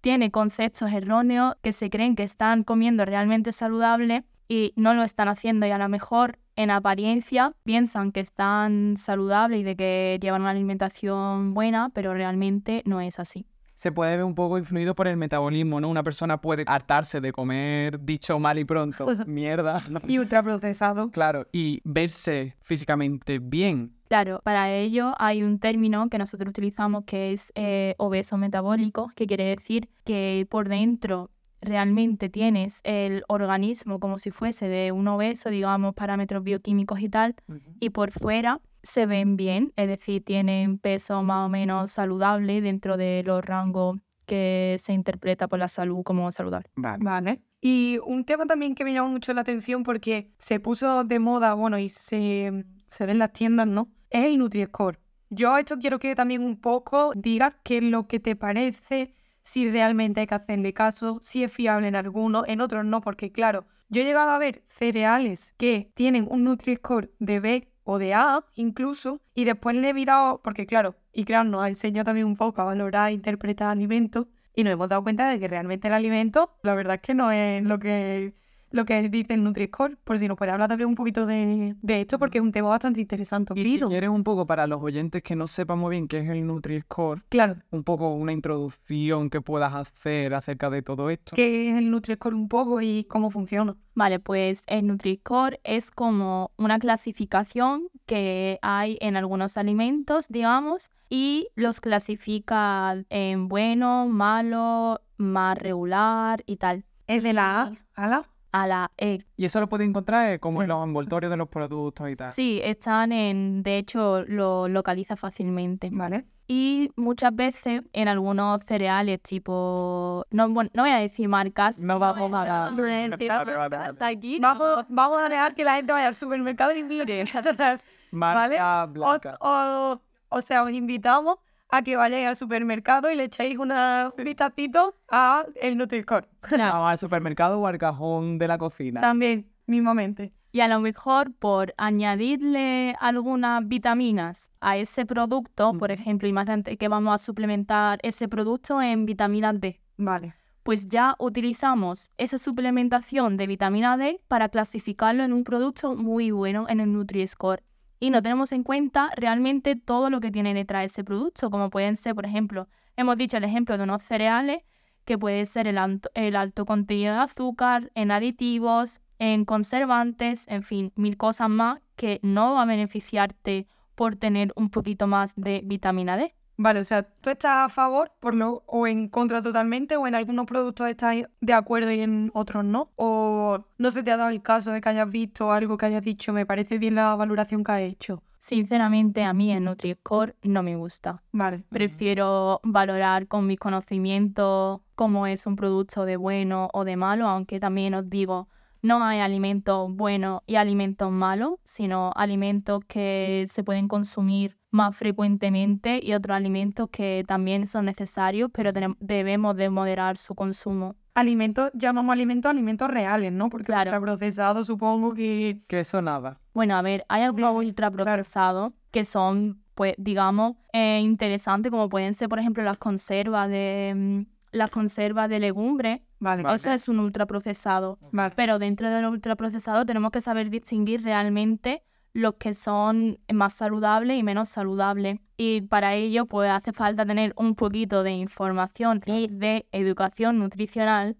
tiene 0.00 0.30
conceptos 0.30 0.92
erróneos 0.92 1.56
que 1.60 1.72
se 1.72 1.90
creen 1.90 2.14
que 2.14 2.22
están 2.22 2.62
comiendo 2.62 3.04
realmente 3.04 3.50
saludable 3.50 4.24
y 4.48 4.74
no 4.76 4.94
lo 4.94 5.02
están 5.02 5.28
haciendo 5.28 5.66
y 5.66 5.70
a 5.70 5.78
lo 5.78 5.88
mejor 5.88 6.38
en 6.56 6.70
apariencia 6.70 7.52
piensan 7.64 8.12
que 8.12 8.20
están 8.20 8.96
saludables 8.96 9.60
y 9.60 9.62
de 9.62 9.76
que 9.76 10.18
llevan 10.20 10.42
una 10.42 10.50
alimentación 10.50 11.54
buena, 11.54 11.90
pero 11.90 12.14
realmente 12.14 12.82
no 12.86 13.00
es 13.00 13.18
así. 13.18 13.46
Se 13.74 13.90
puede 13.90 14.16
ver 14.16 14.24
un 14.24 14.34
poco 14.34 14.58
influido 14.58 14.94
por 14.94 15.08
el 15.08 15.16
metabolismo, 15.16 15.80
¿no? 15.80 15.88
Una 15.88 16.02
persona 16.02 16.40
puede 16.40 16.62
hartarse 16.66 17.20
de 17.20 17.32
comer, 17.32 17.98
dicho 18.00 18.38
mal 18.38 18.58
y 18.58 18.64
pronto, 18.64 19.06
mierda. 19.26 19.80
Y 20.06 20.18
ultraprocesado. 20.18 21.10
Claro, 21.10 21.48
y 21.52 21.80
verse 21.84 22.54
físicamente 22.60 23.38
bien. 23.40 23.96
Claro, 24.08 24.40
para 24.44 24.70
ello 24.70 25.14
hay 25.18 25.42
un 25.42 25.58
término 25.58 26.08
que 26.10 26.18
nosotros 26.18 26.50
utilizamos 26.50 27.04
que 27.06 27.32
es 27.32 27.50
eh, 27.54 27.94
obeso 27.96 28.36
metabólico, 28.36 29.10
que 29.16 29.26
quiere 29.26 29.44
decir 29.46 29.88
que 30.04 30.46
por 30.50 30.68
dentro 30.68 31.30
realmente 31.62 32.28
tienes 32.28 32.80
el 32.82 33.22
organismo 33.28 34.00
como 34.00 34.18
si 34.18 34.30
fuese 34.30 34.68
de 34.68 34.92
un 34.92 35.08
obeso, 35.08 35.48
digamos, 35.48 35.94
parámetros 35.94 36.42
bioquímicos 36.42 37.00
y 37.00 37.08
tal, 37.08 37.34
y 37.80 37.90
por 37.90 38.10
fuera 38.10 38.60
se 38.82 39.06
ven 39.06 39.36
bien, 39.36 39.72
es 39.76 39.88
decir, 39.88 40.24
tienen 40.24 40.78
peso 40.78 41.22
más 41.22 41.46
o 41.46 41.48
menos 41.48 41.92
saludable 41.92 42.60
dentro 42.60 42.96
de 42.96 43.22
los 43.24 43.44
rangos 43.44 43.98
que 44.26 44.76
se 44.78 44.92
interpreta 44.92 45.48
por 45.48 45.60
la 45.60 45.68
salud 45.68 46.02
como 46.02 46.30
saludable. 46.32 46.68
Vale. 46.74 47.04
Vale. 47.04 47.42
Y 47.60 47.98
un 48.04 48.24
tema 48.24 48.44
también 48.46 48.74
que 48.74 48.84
me 48.84 48.92
llamó 48.92 49.08
mucho 49.08 49.32
la 49.32 49.42
atención 49.42 49.84
porque 49.84 50.32
se 50.38 50.58
puso 50.58 51.04
de 51.04 51.18
moda, 51.20 51.54
bueno, 51.54 51.78
y 51.78 51.88
se, 51.88 52.64
se 52.90 53.06
ve 53.06 53.12
en 53.12 53.18
las 53.18 53.32
tiendas, 53.32 53.68
¿no? 53.68 53.88
Es 54.10 54.24
el 54.24 54.38
Nutri-Score. 54.38 54.98
Yo 55.30 55.56
esto 55.56 55.78
quiero 55.78 55.98
que 55.98 56.14
también 56.16 56.42
un 56.42 56.60
poco 56.60 57.12
digas 57.14 57.54
qué 57.62 57.78
es 57.78 57.84
lo 57.84 58.06
que 58.08 58.20
te 58.20 58.34
parece, 58.36 59.14
si 59.44 59.70
realmente 59.70 60.20
hay 60.20 60.26
que 60.26 60.34
hacerle 60.34 60.72
caso, 60.72 61.18
si 61.20 61.44
es 61.44 61.52
fiable 61.52 61.88
en 61.88 61.96
algunos, 61.96 62.46
en 62.48 62.60
otros 62.60 62.84
no, 62.84 63.00
porque 63.00 63.32
claro, 63.32 63.66
yo 63.88 64.02
he 64.02 64.04
llegado 64.04 64.30
a 64.30 64.38
ver 64.38 64.62
cereales 64.68 65.54
que 65.58 65.90
tienen 65.94 66.26
un 66.30 66.44
Nutri-Score 66.44 67.10
de 67.18 67.40
B 67.40 67.68
o 67.84 67.98
de 67.98 68.14
A 68.14 68.44
incluso, 68.54 69.20
y 69.34 69.44
después 69.44 69.76
le 69.76 69.88
he 69.88 69.94
mirado, 69.94 70.40
porque 70.42 70.66
claro, 70.66 70.96
y 71.12 71.24
claro, 71.24 71.48
nos 71.48 71.62
ha 71.62 71.68
enseñado 71.68 72.06
también 72.06 72.26
un 72.26 72.36
poco 72.36 72.62
a 72.62 72.64
valorar 72.64 73.10
e 73.10 73.14
interpretar 73.14 73.70
alimentos, 73.70 74.26
y 74.54 74.64
nos 74.64 74.72
hemos 74.74 74.88
dado 74.88 75.02
cuenta 75.02 75.28
de 75.28 75.40
que 75.40 75.48
realmente 75.48 75.88
el 75.88 75.94
alimento, 75.94 76.56
la 76.62 76.74
verdad 76.74 76.96
es 76.96 77.00
que 77.00 77.14
no 77.14 77.30
es 77.30 77.62
lo 77.62 77.78
que, 77.78 78.34
lo 78.72 78.84
que 78.84 79.08
dice 79.08 79.34
el 79.34 79.44
Nutri-Score, 79.44 79.96
por 80.04 80.18
si 80.18 80.28
nos 80.28 80.36
puede 80.36 80.52
hablar 80.52 80.68
también 80.68 80.88
un 80.88 80.94
poquito 80.94 81.26
de, 81.26 81.76
de 81.80 82.00
esto, 82.00 82.18
porque 82.18 82.38
es 82.38 82.42
un 82.42 82.52
tema 82.52 82.68
bastante 82.68 83.00
interesante. 83.00 83.52
Y 83.56 83.64
si 83.64 83.80
quieres 83.80 84.10
un 84.10 84.24
poco 84.24 84.46
para 84.46 84.66
los 84.66 84.82
oyentes 84.82 85.22
que 85.22 85.36
no 85.36 85.46
sepan 85.46 85.78
muy 85.78 85.90
bien 85.90 86.08
qué 86.08 86.18
es 86.20 86.28
el 86.28 86.46
Nutri-Score, 86.46 87.22
Claro, 87.28 87.56
un 87.70 87.84
poco 87.84 88.14
una 88.14 88.32
introducción 88.32 89.30
que 89.30 89.40
puedas 89.40 89.74
hacer 89.74 90.34
acerca 90.34 90.70
de 90.70 90.82
todo 90.82 91.10
esto. 91.10 91.34
¿qué 91.36 91.70
es 91.70 91.76
el 91.76 91.90
Nutri-Score 91.90 92.34
un 92.34 92.48
poco 92.48 92.80
y 92.80 93.04
cómo 93.04 93.30
funciona? 93.30 93.76
Vale, 93.94 94.18
pues 94.20 94.62
el 94.66 94.86
Nutri-Score 94.86 95.60
es 95.64 95.90
como 95.90 96.50
una 96.56 96.78
clasificación 96.78 97.88
que 98.06 98.58
hay 98.62 98.96
en 99.00 99.16
algunos 99.16 99.56
alimentos, 99.56 100.28
digamos, 100.28 100.90
y 101.10 101.48
los 101.56 101.80
clasifica 101.80 102.96
en 103.10 103.48
bueno, 103.48 104.06
malo, 104.08 105.00
más 105.18 105.58
regular 105.58 106.42
y 106.46 106.56
tal. 106.56 106.84
Es 107.06 107.22
de 107.22 107.32
la 107.32 107.62
A 107.62 107.72
a 107.94 108.06
la 108.06 108.31
A 108.52 108.66
la 108.66 108.90
E. 108.98 109.24
Y 109.36 109.46
eso 109.46 109.60
lo 109.60 109.68
puedes 109.68 109.88
encontrar 109.88 110.34
eh, 110.34 110.38
como 110.38 110.62
en 110.62 110.68
los 110.68 110.84
envoltorios 110.84 111.30
de 111.30 111.36
los 111.36 111.48
productos 111.48 112.08
y 112.10 112.16
tal. 112.16 112.32
Sí, 112.32 112.60
están 112.62 113.10
en, 113.12 113.62
de 113.62 113.78
hecho, 113.78 114.22
lo 114.26 114.68
localiza 114.68 115.16
fácilmente. 115.16 115.88
¿vale? 115.90 116.26
Y 116.48 116.90
muchas 116.96 117.34
veces 117.34 117.82
en 117.94 118.08
algunos 118.08 118.62
cereales 118.66 119.22
tipo, 119.22 120.26
no, 120.30 120.50
bueno, 120.50 120.70
no 120.74 120.82
voy 120.82 120.90
a 120.90 120.98
decir 120.98 121.28
marcas, 121.28 121.82
No 121.82 121.98
vamos 121.98 122.30
a 122.34 122.44
vale. 122.44 124.38
Vamos, 124.40 124.84
vamos 124.88 125.22
a 125.22 125.28
dejar 125.30 125.54
que 125.54 125.64
la 125.64 125.76
gente 125.76 125.92
vaya 125.92 126.08
al 126.08 126.14
supermercado 126.14 126.74
y 126.76 126.82
mire. 126.82 127.24
¿Vale? 128.10 128.58
Marca 128.58 128.86
blanca. 128.86 129.38
o, 129.40 129.98
o 130.28 130.40
sea, 130.42 130.62
os 130.64 130.70
invitamos 130.72 131.38
a 131.72 131.82
que 131.82 131.96
vayáis 131.96 132.26
al 132.28 132.36
supermercado 132.36 133.10
y 133.10 133.16
le 133.16 133.24
echéis 133.24 133.58
una 133.58 134.12
vistacito 134.16 134.94
a 135.10 135.44
el 135.60 135.76
Nutri-Score. 135.78 136.28
Vamos 136.50 136.90
al 136.90 136.98
supermercado 136.98 137.58
o 137.58 137.66
al 137.66 137.78
cajón 137.78 138.36
de 138.38 138.46
la 138.46 138.58
cocina. 138.58 139.00
También, 139.00 139.48
mismamente. 139.66 140.32
Y 140.52 140.60
a 140.60 140.68
lo 140.68 140.80
mejor 140.80 141.32
por 141.32 141.72
añadirle 141.78 142.94
algunas 143.00 143.66
vitaminas 143.66 144.52
a 144.60 144.76
ese 144.76 145.06
producto, 145.06 145.72
por 145.78 145.90
Ujú. 145.90 145.98
ejemplo, 146.00 146.28
imagínate 146.28 146.76
que 146.76 146.88
vamos 146.88 147.14
a 147.14 147.18
suplementar 147.24 147.98
ese 148.02 148.28
producto 148.28 148.82
en 148.82 149.06
vitamina 149.06 149.54
D, 149.54 149.80
Vale. 149.96 150.34
pues 150.64 150.88
ya 150.88 151.16
utilizamos 151.18 152.12
esa 152.18 152.36
suplementación 152.36 153.38
de 153.38 153.46
vitamina 153.46 153.96
D 153.96 154.20
para 154.28 154.50
clasificarlo 154.50 155.22
en 155.22 155.32
un 155.32 155.42
producto 155.42 155.96
muy 155.96 156.32
bueno 156.32 156.66
en 156.68 156.80
el 156.80 156.92
Nutri-Score. 156.92 157.62
Y 158.02 158.10
no 158.10 158.20
tenemos 158.20 158.50
en 158.50 158.64
cuenta 158.64 159.10
realmente 159.16 159.76
todo 159.76 160.10
lo 160.10 160.18
que 160.18 160.32
tiene 160.32 160.54
detrás 160.54 160.86
ese 160.86 161.04
producto, 161.04 161.50
como 161.50 161.70
pueden 161.70 161.94
ser, 161.94 162.16
por 162.16 162.26
ejemplo, 162.26 162.66
hemos 162.96 163.16
dicho 163.16 163.36
el 163.36 163.44
ejemplo 163.44 163.78
de 163.78 163.84
unos 163.84 164.02
cereales, 164.02 164.64
que 165.04 165.16
puede 165.16 165.46
ser 165.46 165.68
el, 165.68 165.78
alto- 165.78 166.10
el 166.14 166.34
alto 166.34 166.66
contenido 166.66 167.14
de 167.14 167.20
azúcar, 167.20 167.92
en 167.94 168.10
aditivos, 168.10 169.00
en 169.20 169.44
conservantes, 169.44 170.48
en 170.48 170.64
fin, 170.64 170.92
mil 170.96 171.16
cosas 171.16 171.48
más 171.48 171.78
que 171.94 172.18
no 172.24 172.54
va 172.54 172.62
a 172.62 172.66
beneficiarte 172.66 173.68
por 173.94 174.16
tener 174.16 174.52
un 174.56 174.68
poquito 174.70 175.06
más 175.06 175.34
de 175.36 175.60
vitamina 175.64 176.16
D. 176.16 176.34
Vale, 176.62 176.78
o 176.78 176.84
sea, 176.84 177.02
tú 177.02 177.28
estás 177.28 177.66
a 177.66 177.68
favor 177.68 178.12
por 178.20 178.34
lo, 178.34 178.62
o 178.66 178.86
en 178.86 179.08
contra 179.08 179.42
totalmente, 179.42 179.96
o 179.96 180.06
en 180.06 180.14
algunos 180.14 180.46
productos 180.46 180.88
estás 180.88 181.16
de 181.40 181.52
acuerdo 181.52 181.90
y 181.90 181.98
en 182.02 182.30
otros 182.34 182.64
no. 182.64 182.92
O 182.94 183.64
no 183.78 183.90
se 183.90 184.04
te 184.04 184.12
ha 184.12 184.16
dado 184.16 184.30
el 184.30 184.42
caso 184.42 184.70
de 184.70 184.80
que 184.80 184.88
hayas 184.88 185.10
visto 185.10 185.50
algo 185.50 185.76
que 185.76 185.86
hayas 185.86 186.04
dicho, 186.04 186.32
me 186.32 186.46
parece 186.46 186.78
bien 186.78 186.94
la 186.94 187.16
valoración 187.16 187.64
que 187.64 187.72
has 187.72 187.80
hecho. 187.80 188.22
Sinceramente, 188.38 189.24
a 189.24 189.32
mí 189.32 189.50
el 189.50 189.64
Nutri-Score 189.64 190.36
no 190.44 190.62
me 190.62 190.76
gusta. 190.76 191.20
Vale. 191.32 191.64
Prefiero 191.68 192.60
valorar 192.62 193.26
con 193.26 193.44
mis 193.48 193.58
conocimientos 193.58 194.82
cómo 194.94 195.26
es 195.26 195.48
un 195.48 195.56
producto 195.56 196.04
de 196.04 196.16
bueno 196.16 196.68
o 196.72 196.84
de 196.84 196.94
malo, 196.94 197.26
aunque 197.26 197.58
también 197.58 197.94
os 197.94 198.08
digo, 198.08 198.46
no 198.82 199.02
hay 199.04 199.20
alimentos 199.20 199.94
buenos 199.94 200.42
y 200.46 200.56
alimentos 200.56 201.10
malos, 201.10 201.54
sino 201.64 202.12
alimentos 202.16 202.84
que 202.86 203.44
se 203.48 203.62
pueden 203.64 203.88
consumir 203.88 204.58
más 204.70 204.96
frecuentemente 204.96 206.00
y 206.02 206.14
otros 206.14 206.36
alimentos 206.36 206.88
que 206.90 207.24
también 207.26 207.66
son 207.66 207.84
necesarios, 207.84 208.50
pero 208.52 208.72
debemos 209.00 209.56
de 209.56 209.70
moderar 209.70 210.16
su 210.16 210.34
consumo. 210.34 210.96
Alimentos, 211.14 211.70
llamamos 211.74 212.12
alimentos 212.12 212.50
alimentos 212.50 212.90
reales, 212.90 213.32
¿no? 213.32 213.50
Porque 213.50 213.66
Claro. 213.66 214.00
procesado 214.00 214.64
supongo 214.64 215.12
que... 215.12 215.60
Que 215.68 215.80
eso 215.80 216.00
nada. 216.00 216.40
Bueno, 216.54 216.74
a 216.74 216.82
ver, 216.82 217.04
hay 217.08 217.22
algunos 217.22 217.50
Dime, 217.50 217.66
ultraprocesados 217.66 218.72
que 218.90 219.04
son, 219.04 219.62
pues, 219.74 219.94
digamos, 219.98 220.56
eh, 220.72 221.00
interesantes, 221.02 221.70
como 221.70 221.90
pueden 221.90 222.14
ser, 222.14 222.30
por 222.30 222.38
ejemplo, 222.38 222.64
las 222.64 222.78
conservas 222.78 223.50
de 223.50 223.92
mm, 223.94 224.32
las 224.52 224.70
conservas 224.70 225.28
de 225.28 225.40
legumbres. 225.40 226.00
Vale, 226.22 226.44
Vale. 226.44 226.54
Eso 226.54 226.70
es 226.70 226.88
un 226.88 227.00
ultraprocesado. 227.00 227.98
vale. 228.12 228.32
Pero 228.36 228.60
dentro 228.60 228.88
del 228.88 229.06
ultraprocesado 229.06 229.84
tenemos 229.84 230.12
que 230.12 230.20
saber 230.20 230.50
distinguir 230.50 231.02
realmente 231.02 231.82
los 232.14 232.34
que 232.34 232.54
son 232.54 233.18
más 233.32 233.54
saludables 233.54 234.18
y 234.18 234.22
menos 234.22 234.48
saludables. 234.48 235.18
Y 235.36 235.62
para 235.62 235.94
ello, 235.94 236.26
pues 236.26 236.50
hace 236.50 236.72
falta 236.72 237.04
tener 237.04 237.32
un 237.36 237.56
poquito 237.56 238.02
de 238.04 238.12
información 238.12 239.00
y 239.06 239.26
de 239.26 239.66
educación 239.72 240.38
nutricional 240.38 241.16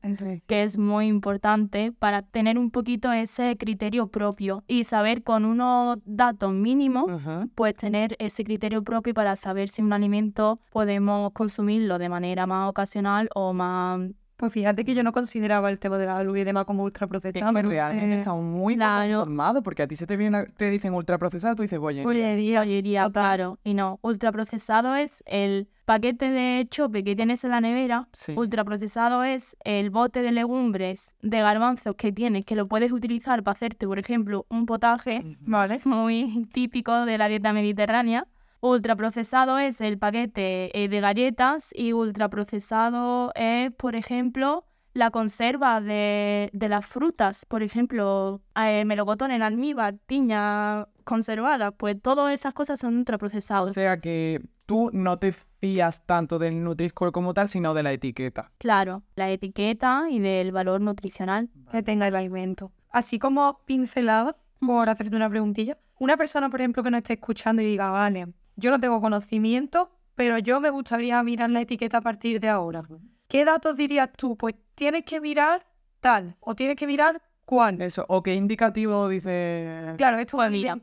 que 0.46 0.62
es 0.62 0.78
muy 0.78 1.06
importante 1.06 1.90
para 1.92 2.22
tener 2.22 2.58
un 2.58 2.70
poquito 2.70 3.10
ese 3.12 3.56
criterio 3.56 4.08
propio 4.08 4.62
y 4.68 4.84
saber 4.84 5.24
con 5.24 5.44
unos 5.44 5.98
datos 6.04 6.52
mínimos, 6.52 7.06
pues 7.54 7.74
tener 7.74 8.14
ese 8.20 8.44
criterio 8.44 8.84
propio 8.84 9.14
para 9.14 9.34
saber 9.34 9.68
si 9.68 9.82
un 9.82 9.92
alimento 9.92 10.60
podemos 10.70 11.32
consumirlo 11.32 11.98
de 11.98 12.08
manera 12.08 12.46
más 12.46 12.68
ocasional 12.68 13.28
o 13.34 13.52
más... 13.52 14.00
Pues 14.42 14.52
fíjate 14.54 14.84
que 14.84 14.92
yo 14.92 15.04
no 15.04 15.12
consideraba 15.12 15.70
el 15.70 15.78
tema 15.78 15.98
de 15.98 16.06
la 16.06 16.20
luz 16.24 16.36
y 16.38 16.42
demás 16.42 16.64
como 16.64 16.82
Es 16.82 16.86
ultraprocesado. 16.86 17.46
que 17.46 17.62
me 17.62 17.62
realmente 17.62 18.00
parece 18.00 18.18
estamos 18.18 18.42
muy 18.42 18.74
informados 18.74 19.62
porque 19.62 19.84
a 19.84 19.86
ti 19.86 19.94
se 19.94 20.04
te 20.04 20.16
viene, 20.16 20.46
te 20.56 20.68
dicen 20.68 20.94
ultraprocesado, 20.94 21.54
tú 21.54 21.62
dices, 21.62 21.78
oye, 21.80 22.02
Bollería. 22.02 22.58
Bollería, 22.58 23.08
claro. 23.08 23.60
Y 23.62 23.74
no, 23.74 24.00
ultraprocesado 24.02 24.96
es 24.96 25.22
el 25.26 25.68
paquete 25.84 26.28
de 26.30 26.66
chope 26.68 27.04
que 27.04 27.14
tienes 27.14 27.44
en 27.44 27.50
la 27.50 27.60
nevera. 27.60 28.08
sí. 28.14 28.34
Ultraprocesado 28.36 29.22
es 29.22 29.56
el 29.62 29.90
bote 29.90 30.22
de 30.22 30.32
legumbres, 30.32 31.14
de 31.22 31.38
garbanzos 31.38 31.94
que 31.94 32.10
tienes, 32.10 32.44
que 32.44 32.56
lo 32.56 32.66
puedes 32.66 32.90
utilizar 32.90 33.44
para 33.44 33.52
hacerte, 33.52 33.86
por 33.86 34.00
ejemplo, 34.00 34.44
un 34.48 34.66
potaje. 34.66 35.22
Vale. 35.42 35.78
muy 35.84 36.48
típico 36.52 37.04
de 37.04 37.16
la 37.16 37.28
dieta 37.28 37.52
mediterránea. 37.52 38.26
Ultraprocesado 38.62 39.58
es 39.58 39.80
el 39.80 39.98
paquete 39.98 40.70
eh, 40.80 40.88
de 40.88 41.00
galletas 41.00 41.72
y 41.74 41.92
ultraprocesado 41.92 43.32
es, 43.34 43.72
por 43.72 43.96
ejemplo, 43.96 44.64
la 44.94 45.10
conserva 45.10 45.80
de, 45.80 46.48
de 46.52 46.68
las 46.68 46.86
frutas. 46.86 47.44
Por 47.44 47.64
ejemplo, 47.64 48.40
eh, 48.54 48.84
melocotón 48.84 49.32
en 49.32 49.42
almíbar, 49.42 49.96
piña 50.06 50.86
conservada. 51.02 51.72
Pues 51.72 52.00
todas 52.00 52.32
esas 52.32 52.54
cosas 52.54 52.78
son 52.78 52.94
O 52.94 52.98
ultraprocesados. 52.98 53.72
sea 53.72 53.98
que 54.00 54.40
tú 54.66 54.90
no 54.92 55.18
te 55.18 55.32
fías 55.32 56.06
tanto 56.06 56.38
del 56.38 56.62
Nutri-Score 56.62 57.10
como 57.10 57.34
tal, 57.34 57.48
sino 57.48 57.74
de 57.74 57.82
la 57.82 57.92
etiqueta. 57.92 58.52
Claro, 58.58 59.02
la 59.16 59.28
etiqueta 59.28 60.04
y 60.08 60.20
del 60.20 60.52
valor 60.52 60.80
nutricional. 60.80 61.50
que 61.72 61.82
tenga 61.82 62.06
el 62.06 62.14
alimento. 62.14 62.70
Así 62.90 63.18
como 63.18 63.58
pincelada, 63.64 64.36
por 64.60 64.88
hacerte 64.88 65.16
una 65.16 65.28
preguntilla, 65.28 65.78
una 65.98 66.16
persona, 66.16 66.48
por 66.48 66.60
ejemplo, 66.60 66.84
que 66.84 66.92
no 66.92 66.98
esté 66.98 67.14
escuchando 67.14 67.60
y 67.60 67.64
diga, 67.64 67.90
vale, 67.90 68.28
yo 68.56 68.70
no 68.70 68.80
tengo 68.80 69.00
conocimiento, 69.00 69.90
pero 70.14 70.38
yo 70.38 70.60
me 70.60 70.70
gustaría 70.70 71.22
mirar 71.22 71.50
la 71.50 71.60
etiqueta 71.60 71.98
a 71.98 72.00
partir 72.02 72.40
de 72.40 72.48
ahora. 72.48 72.82
¿Qué 73.28 73.44
datos 73.44 73.76
dirías 73.76 74.10
tú? 74.16 74.36
Pues 74.36 74.54
tienes 74.74 75.04
que 75.04 75.20
mirar 75.20 75.66
tal, 76.00 76.36
o 76.40 76.54
tienes 76.54 76.76
que 76.76 76.86
mirar 76.86 77.22
cuál. 77.44 77.80
Eso, 77.80 78.04
o 78.08 78.22
qué 78.22 78.34
indicativo 78.34 79.08
dice... 79.08 79.94
Claro, 79.96 80.18
esto 80.18 80.30
es 80.30 80.34
un 80.34 80.38
Pues 80.38 80.50
mira, 80.52 80.74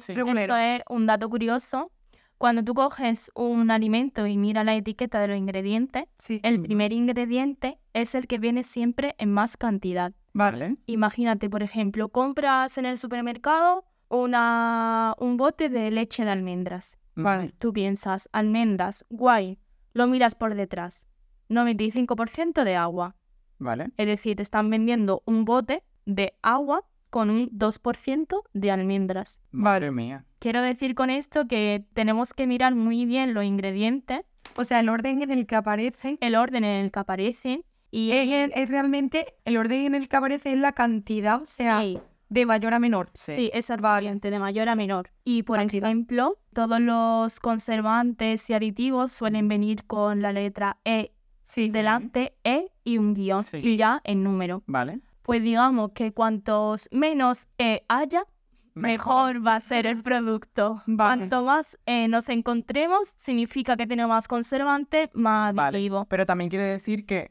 sí. 0.00 0.12
Esto 0.12 0.56
es 0.56 0.82
un 0.88 1.06
dato 1.06 1.28
curioso. 1.28 1.90
Cuando 2.38 2.62
tú 2.62 2.72
coges 2.74 3.32
un 3.34 3.70
alimento 3.72 4.26
y 4.28 4.36
miras 4.36 4.64
la 4.64 4.74
etiqueta 4.76 5.18
de 5.20 5.26
los 5.28 5.36
ingredientes, 5.36 6.04
Sí, 6.18 6.38
El 6.44 6.62
primer 6.62 6.92
ingrediente 6.92 7.78
es 7.94 8.14
el 8.14 8.28
que 8.28 8.38
viene 8.38 8.62
siempre 8.62 9.16
en 9.18 9.32
más 9.32 9.56
cantidad. 9.56 10.12
vale. 10.34 10.76
Imagínate, 10.86 11.50
por 11.50 11.64
ejemplo, 11.64 12.10
compras 12.10 12.78
en 12.78 12.86
el 12.86 12.96
supermercado 12.96 13.84
una, 14.08 15.14
un 15.18 15.36
bote 15.36 15.68
de 15.68 15.90
leche 15.90 16.24
de 16.24 16.30
almendras. 16.30 16.96
Vale. 17.22 17.52
Tú 17.58 17.72
piensas, 17.72 18.28
almendras, 18.32 19.04
guay, 19.10 19.58
lo 19.92 20.06
miras 20.06 20.34
por 20.34 20.54
detrás. 20.54 21.06
95% 21.48 22.64
de 22.64 22.76
agua. 22.76 23.16
Vale. 23.58 23.90
Es 23.96 24.06
decir, 24.06 24.36
te 24.36 24.42
están 24.42 24.70
vendiendo 24.70 25.22
un 25.26 25.44
bote 25.44 25.82
de 26.04 26.34
agua 26.42 26.84
con 27.10 27.30
un 27.30 27.48
2% 27.50 28.42
de 28.52 28.70
almendras. 28.70 29.40
Madre 29.50 29.90
mía. 29.90 30.24
Quiero 30.38 30.62
decir 30.62 30.94
con 30.94 31.10
esto 31.10 31.48
que 31.48 31.84
tenemos 31.94 32.34
que 32.34 32.46
mirar 32.46 32.74
muy 32.74 33.04
bien 33.06 33.34
los 33.34 33.44
ingredientes, 33.44 34.20
O 34.56 34.64
sea, 34.64 34.80
el 34.80 34.88
orden 34.88 35.22
en 35.22 35.30
el 35.30 35.46
que 35.46 35.56
aparece 35.56 36.18
el 36.20 36.34
orden 36.36 36.64
en 36.64 36.84
el 36.84 36.90
que 36.92 37.00
aparecen 37.00 37.64
y 37.90 38.10
es 38.12 38.68
realmente 38.68 39.34
el 39.44 39.56
orden 39.56 39.86
en 39.86 39.94
el 39.94 40.08
que 40.08 40.16
aparece 40.16 40.52
es 40.52 40.58
la 40.58 40.72
cantidad, 40.72 41.40
o 41.40 41.46
sea, 41.46 41.80
Sí, 41.80 41.98
de 42.28 42.46
mayor 42.46 42.74
a 42.74 42.78
menor. 42.78 43.10
sí, 43.14 43.50
esa 43.54 43.76
variante 43.76 44.30
de 44.30 44.38
mayor 44.38 44.68
a 44.68 44.74
menor. 44.74 45.10
Y 45.24 45.42
por 45.44 45.60
ejemplo, 45.60 46.38
todos 46.52 46.80
los 46.80 47.40
conservantes 47.40 48.48
y 48.50 48.54
aditivos 48.54 49.12
suelen 49.12 49.48
venir 49.48 49.84
con 49.86 50.22
la 50.22 50.32
letra 50.32 50.78
E 50.84 51.12
Sí, 51.44 51.70
delante, 51.70 52.36
E 52.44 52.70
y 52.84 52.98
un 52.98 53.14
guion 53.14 53.42
Sí. 53.42 53.56
y 53.62 53.76
ya 53.78 54.02
en 54.04 54.22
número. 54.22 54.62
Vale. 54.66 55.00
Pues 55.22 55.42
digamos 55.42 55.92
que 55.92 56.12
cuantos 56.12 56.88
menos 56.92 57.46
E 57.56 57.84
haya, 57.88 58.24
mejor 58.74 59.46
va 59.46 59.56
a 59.56 59.60
ser 59.60 59.86
el 59.86 60.02
producto. 60.02 60.82
Vale. 60.86 61.20
Cuanto 61.20 61.42
más 61.44 61.78
E 61.86 62.06
nos 62.08 62.28
encontremos, 62.28 63.08
significa 63.16 63.76
que 63.78 63.86
tiene 63.86 64.06
más 64.06 64.28
conservante, 64.28 65.10
más 65.14 65.54
Vale. 65.54 65.90
Pero 66.08 66.26
también 66.26 66.50
quiere 66.50 66.64
decir 66.66 67.06
que... 67.06 67.26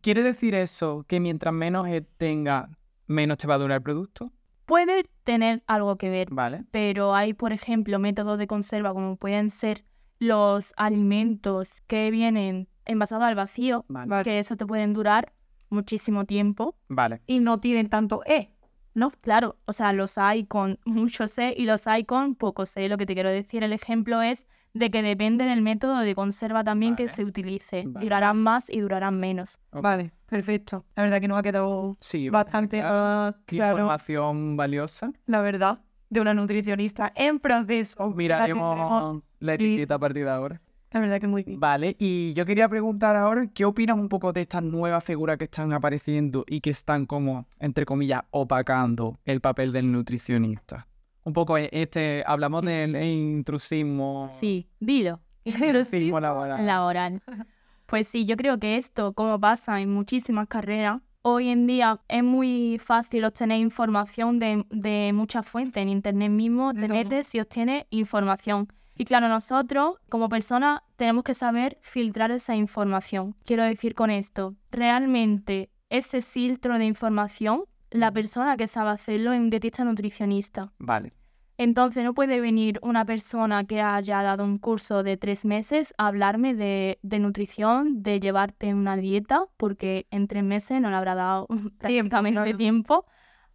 ¿Quiere 0.00 0.22
decir 0.24 0.54
eso 0.56 1.04
que 1.06 1.20
mientras 1.20 1.54
menos 1.54 1.86
E 1.88 2.00
tenga, 2.02 2.68
menos 3.06 3.38
te 3.38 3.46
va 3.46 3.54
a 3.54 3.58
durar 3.58 3.76
el 3.78 3.82
producto? 3.82 4.32
Puede 4.70 5.02
tener 5.24 5.64
algo 5.66 5.96
que 5.96 6.10
ver, 6.10 6.28
Vale. 6.30 6.64
pero 6.70 7.12
hay, 7.12 7.34
por 7.34 7.52
ejemplo, 7.52 7.98
métodos 7.98 8.38
de 8.38 8.46
conserva 8.46 8.94
como 8.94 9.16
pueden 9.16 9.50
ser 9.50 9.84
los 10.20 10.72
alimentos 10.76 11.82
que 11.88 12.12
vienen 12.12 12.68
envasados 12.84 13.24
al 13.24 13.34
vacío, 13.34 13.84
Vale. 13.88 14.22
Que 14.22 14.38
eso 14.38 14.56
te 14.56 14.64
pueden 14.66 14.92
durar 14.92 15.32
muchísimo 15.70 16.24
tiempo. 16.24 16.76
Vale. 16.86 17.20
Y 17.26 17.40
no 17.40 17.58
tienen 17.58 17.88
tanto 17.88 18.22
E. 18.26 18.54
No, 18.94 19.10
claro, 19.10 19.58
o 19.64 19.72
sea, 19.72 19.92
los 19.92 20.18
hay 20.18 20.44
con 20.44 20.78
mucho 20.84 21.26
C 21.26 21.52
y 21.56 21.64
los 21.64 21.88
hay 21.88 22.04
con 22.04 22.36
poco 22.36 22.64
C. 22.64 22.88
Lo 22.88 22.96
que 22.96 23.06
te 23.06 23.14
quiero 23.14 23.30
decir, 23.30 23.64
el 23.64 23.72
ejemplo 23.72 24.22
es 24.22 24.46
de 24.72 24.90
que 24.90 25.02
depende 25.02 25.44
del 25.44 25.62
método 25.62 25.98
de 26.00 26.14
conserva 26.14 26.62
también 26.64 26.96
que 26.96 27.08
se 27.08 27.24
utilice. 27.24 27.84
Vale. 27.86 28.04
Durarán 28.04 28.38
más 28.42 28.70
y 28.70 28.80
durarán 28.80 29.18
menos. 29.18 29.58
Vale, 29.72 30.12
perfecto. 30.26 30.84
La 30.96 31.02
verdad 31.02 31.20
que 31.20 31.28
nos 31.28 31.38
ha 31.38 31.42
quedado 31.42 31.96
Sí. 32.00 32.28
bastante 32.30 32.76
qué 32.78 33.56
claro, 33.56 33.76
información 33.78 34.56
valiosa. 34.56 35.12
la 35.26 35.40
verdad, 35.42 35.80
de 36.08 36.20
una 36.20 36.34
nutricionista 36.34 37.12
en 37.14 37.38
proceso. 37.40 38.10
Miraremos 38.10 39.22
la 39.40 39.54
etiqueta 39.54 39.94
a 39.94 39.98
partir 39.98 40.24
de 40.24 40.30
ahora. 40.30 40.60
La 40.92 40.98
verdad 40.98 41.20
que 41.20 41.28
muy 41.28 41.44
bien. 41.44 41.60
Vale, 41.60 41.94
y 42.00 42.32
yo 42.34 42.44
quería 42.44 42.68
preguntar 42.68 43.14
ahora, 43.14 43.46
¿qué 43.54 43.64
opinas 43.64 43.96
un 43.96 44.08
poco 44.08 44.32
de 44.32 44.40
estas 44.42 44.64
nuevas 44.64 45.04
figuras 45.04 45.38
que 45.38 45.44
están 45.44 45.72
apareciendo 45.72 46.44
y 46.48 46.60
que 46.60 46.70
están 46.70 47.06
como, 47.06 47.46
entre 47.60 47.84
comillas, 47.86 48.22
opacando 48.30 49.16
el 49.24 49.40
papel 49.40 49.70
del 49.72 49.92
nutricionista? 49.92 50.88
Un 51.24 51.32
poco 51.32 51.58
e- 51.58 51.68
este, 51.72 52.22
hablamos 52.26 52.62
del 52.62 52.96
intrusismo. 53.02 54.28
Sí, 54.32 54.68
dilo. 54.78 55.20
Intrusismo 55.44 56.20
laboral. 56.20 56.66
laboral. 56.66 57.22
Pues 57.86 58.08
sí, 58.08 58.24
yo 58.24 58.36
creo 58.36 58.58
que 58.58 58.76
esto, 58.76 59.12
como 59.12 59.40
pasa 59.40 59.80
en 59.80 59.92
muchísimas 59.92 60.46
carreras, 60.48 61.00
hoy 61.22 61.48
en 61.48 61.66
día 61.66 62.00
es 62.08 62.22
muy 62.22 62.78
fácil 62.82 63.24
obtener 63.24 63.58
información 63.58 64.38
de, 64.38 64.64
de 64.70 65.12
muchas 65.12 65.46
fuentes. 65.46 65.82
En 65.82 65.88
internet 65.88 66.30
mismo 66.30 66.72
te 66.72 66.88
metes 66.88 67.34
y 67.34 67.40
obtienes 67.40 67.84
información. 67.90 68.68
Y 68.96 69.04
claro, 69.06 69.28
nosotros 69.28 69.96
como 70.08 70.28
personas 70.28 70.82
tenemos 70.96 71.24
que 71.24 71.34
saber 71.34 71.78
filtrar 71.80 72.30
esa 72.30 72.54
información. 72.54 73.34
Quiero 73.44 73.64
decir 73.64 73.94
con 73.94 74.10
esto, 74.10 74.54
realmente 74.70 75.70
ese 75.88 76.22
filtro 76.22 76.78
de 76.78 76.84
información, 76.84 77.64
la 77.90 78.12
persona 78.12 78.56
que 78.56 78.66
sabe 78.66 78.90
hacerlo 78.90 79.32
es 79.32 79.40
un 79.40 79.50
dietista 79.50 79.84
nutricionista. 79.84 80.72
Vale, 80.78 81.12
Entonces 81.58 82.04
no 82.04 82.14
puede 82.14 82.40
venir 82.40 82.78
una 82.82 83.04
persona 83.04 83.64
que 83.64 83.82
haya 83.82 84.22
dado 84.22 84.44
un 84.44 84.58
curso 84.58 85.02
de 85.02 85.16
tres 85.16 85.44
meses 85.44 85.92
a 85.98 86.06
hablarme 86.06 86.54
de, 86.54 86.98
de 87.02 87.18
nutrición, 87.18 88.02
de 88.02 88.18
llevarte 88.20 88.72
una 88.72 88.96
dieta, 88.96 89.44
porque 89.56 90.06
en 90.10 90.26
tres 90.26 90.42
meses 90.42 90.80
no 90.80 90.88
le 90.88 90.96
habrá 90.96 91.14
dado 91.14 91.46
prácticamente 91.78 92.40
claro. 92.40 92.56
tiempo 92.56 93.04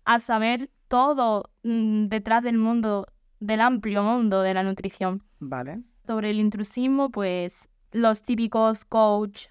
a 0.03 0.19
saber 0.19 0.69
todo 0.87 1.45
mm, 1.63 2.07
detrás 2.07 2.43
del 2.43 2.57
mundo, 2.57 3.07
del 3.39 3.61
amplio 3.61 4.03
mundo 4.03 4.41
de 4.41 4.53
la 4.53 4.63
nutrición. 4.63 5.23
vale. 5.39 5.81
Sobre 6.05 6.29
el 6.29 6.39
intrusismo, 6.39 7.09
pues 7.09 7.67
los 7.91 8.21
típicos 8.21 8.85
coach 8.85 9.47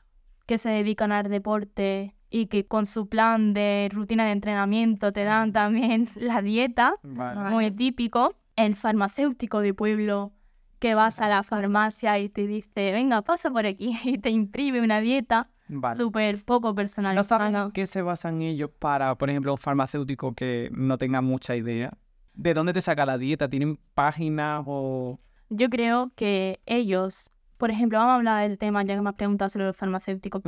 que 0.47 0.59
se 0.59 0.69
dedican 0.69 1.11
al 1.11 1.29
deporte 1.29 2.15
y 2.35 2.47
que 2.49 2.67
con 2.67 2.85
su 2.85 3.09
plan 3.09 3.55
de 3.55 3.89
rutina 3.93 4.25
de 4.25 4.33
entrenamiento 4.33 5.13
te 5.13 5.23
dan 5.23 5.53
también 5.53 6.05
la 6.17 6.43
dieta, 6.43 6.97
Vale. 7.05 7.49
muy 7.49 7.71
típico, 7.71 8.35
el 8.57 8.75
farmacéutico 8.75 9.61
de 9.61 9.73
pueblo 9.73 10.33
que 10.81 10.97
vas 10.97 11.21
a 11.21 11.29
la 11.29 11.45
farmacia 11.45 12.19
y 12.19 12.29
te 12.29 12.49
dice, 12.49 12.91
venga, 12.91 13.23
pasa 13.23 13.53
por 13.53 13.67
aquí 13.67 13.97
y 14.05 14.19
te 14.19 14.31
imprime 14.31 14.81
una 14.81 14.99
dieta 15.01 15.49
Vale. 15.69 15.95
súper 15.95 16.45
poco 16.45 16.71
¿No 16.71 16.75
personalizada. 16.75 17.23
saben 17.39 17.55
en 17.55 17.71
qué 17.71 17.87
se 17.87 18.03
basan 18.03 18.43
ellos 18.43 18.71
para, 18.81 19.15
por 19.15 19.31
ejemplo, 19.31 19.53
un 19.53 19.59
farmacéutico 19.59 20.35
que 20.35 20.71
no 20.73 20.99
tenga 20.99 21.21
mucha 21.23 21.55
idea? 21.55 21.97
¿De 22.33 22.53
dónde 22.53 22.73
te 22.73 22.81
saca 22.81 23.07
la 23.07 23.17
dieta? 23.17 23.49
¿Tienen 23.49 23.79
páginas 23.95 24.65
o...? 24.67 25.21
Yo 25.51 25.71
creo 25.71 26.11
que 26.17 26.59
ellos, 26.67 27.31
por 27.59 27.71
ejemplo, 27.71 27.99
vamos 27.99 28.11
a 28.11 28.17
hablar 28.17 28.49
del 28.49 28.59
tema, 28.59 28.83
ya 28.83 28.97
que 28.97 29.03
me 29.03 29.11
has 29.11 29.15
preguntado 29.15 29.49
sobre 29.51 29.67
los 29.67 29.77
farmacéuticos. 29.77 30.43